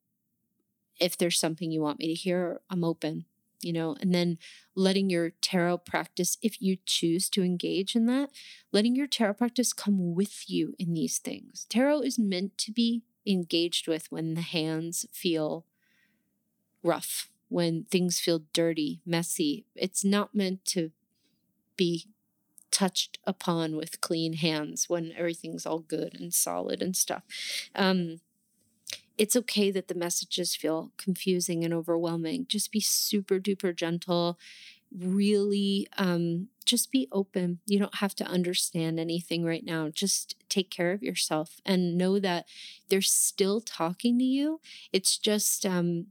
[1.00, 3.26] if there's something you want me to hear, I'm open,
[3.62, 4.38] you know, and then
[4.76, 8.30] letting your tarot practice, if you choose to engage in that,
[8.72, 11.66] letting your tarot practice come with you in these things.
[11.70, 15.66] Tarot is meant to be engaged with when the hands feel
[16.84, 19.66] rough, when things feel dirty, messy.
[19.76, 20.92] It's not meant to
[21.76, 22.08] be
[22.74, 27.24] touched upon with clean hands when everything's all good and solid and stuff.
[27.76, 28.20] Um,
[29.18, 32.48] it's okay that the messages feel confusing and overwhelming.
[32.50, 34.40] Just be super duper gentle.
[34.92, 37.60] Really, um, just be open.
[37.68, 39.90] You don't have to understand anything right now.
[39.90, 42.46] Just take care of yourself and know that
[42.90, 44.60] they're still talking to you.
[44.92, 46.08] It's just, um,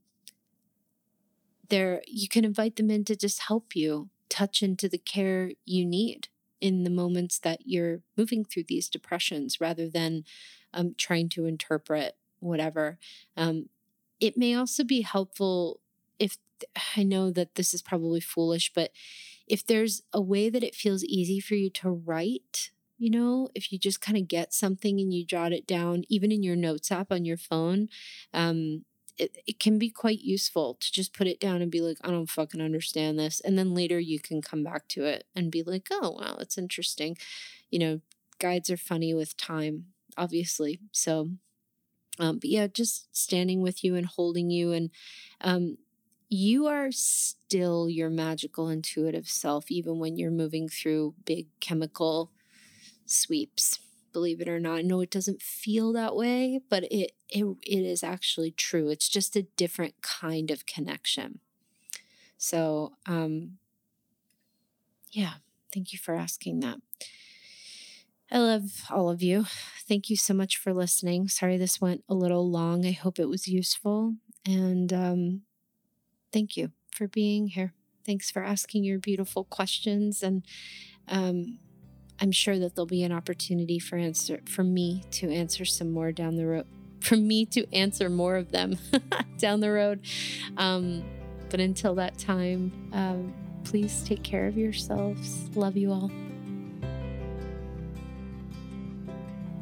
[1.69, 5.85] there, you can invite them in to just help you touch into the care you
[5.85, 6.29] need
[6.63, 10.25] in the moments that you're moving through these depressions rather than
[10.73, 12.99] um, trying to interpret whatever.
[13.37, 13.69] Um,
[14.21, 15.81] it may also be helpful
[16.19, 16.39] if
[16.97, 18.93] I know that this is probably foolish, but
[19.49, 23.73] if there's a way that it feels easy for you to write, you know, if
[23.73, 26.93] you just kind of get something and you jot it down, even in your notes
[26.93, 27.89] app on your phone,
[28.33, 28.85] um,
[29.19, 32.11] it, it can be quite useful to just put it down and be like, I
[32.11, 33.41] don't fucking understand this.
[33.41, 36.59] And then later you can come back to it and be like, oh, wow, that's
[36.59, 37.17] interesting.
[37.71, 38.01] You know,
[38.39, 39.87] guides are funny with time,
[40.17, 40.81] obviously.
[40.93, 41.31] So,
[42.19, 44.73] um, but yeah, just standing with you and holding you.
[44.73, 44.91] And
[45.41, 45.79] um,
[46.29, 52.31] you are still your magical, intuitive self, even when you're moving through big chemical
[53.05, 53.79] sweeps
[54.13, 54.79] believe it or not.
[54.79, 58.89] I know it doesn't feel that way, but it, it it is actually true.
[58.89, 61.41] It's just a different kind of connection.
[62.39, 63.59] So, um
[65.11, 65.35] yeah,
[65.73, 66.79] thank you for asking that.
[68.31, 69.45] I love all of you.
[69.87, 71.29] Thank you so much for listening.
[71.29, 72.87] Sorry this went a little long.
[72.87, 74.15] I hope it was useful
[74.47, 75.43] and um
[76.33, 77.75] thank you for being here.
[78.07, 80.45] Thanks for asking your beautiful questions and
[81.09, 81.59] um
[82.23, 86.13] I'm sure that there'll be an opportunity for answer for me to answer some more
[86.13, 86.67] down the road.
[87.01, 88.79] For me to answer more of them
[89.39, 90.07] down the road.
[90.57, 91.03] Um,
[91.51, 95.51] but until that time, um, please take care of yourselves.
[95.57, 96.13] Love you all.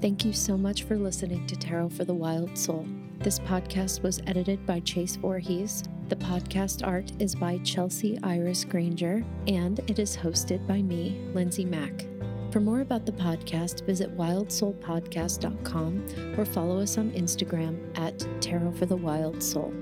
[0.02, 2.86] Thank you so much for listening to Tarot for the Wild Soul.
[3.20, 5.82] This podcast was edited by Chase Voorhees.
[6.10, 11.64] The podcast art is by Chelsea Iris Granger, and it is hosted by me, Lindsay
[11.64, 12.09] Mack.
[12.50, 18.86] For more about the podcast, visit wildsoulpodcast.com or follow us on Instagram at Tarot for
[18.86, 19.72] the Wild Soul.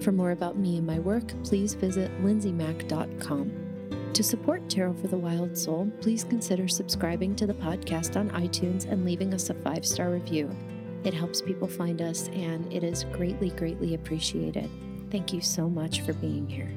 [0.00, 4.12] For more about me and my work, please visit lindsaymack.com.
[4.12, 8.88] To support Tarot for the Wild Soul, please consider subscribing to the podcast on iTunes
[8.88, 10.48] and leaving us a five star review.
[11.02, 14.70] It helps people find us and it is greatly, greatly appreciated.
[15.10, 16.70] Thank you so much for being here.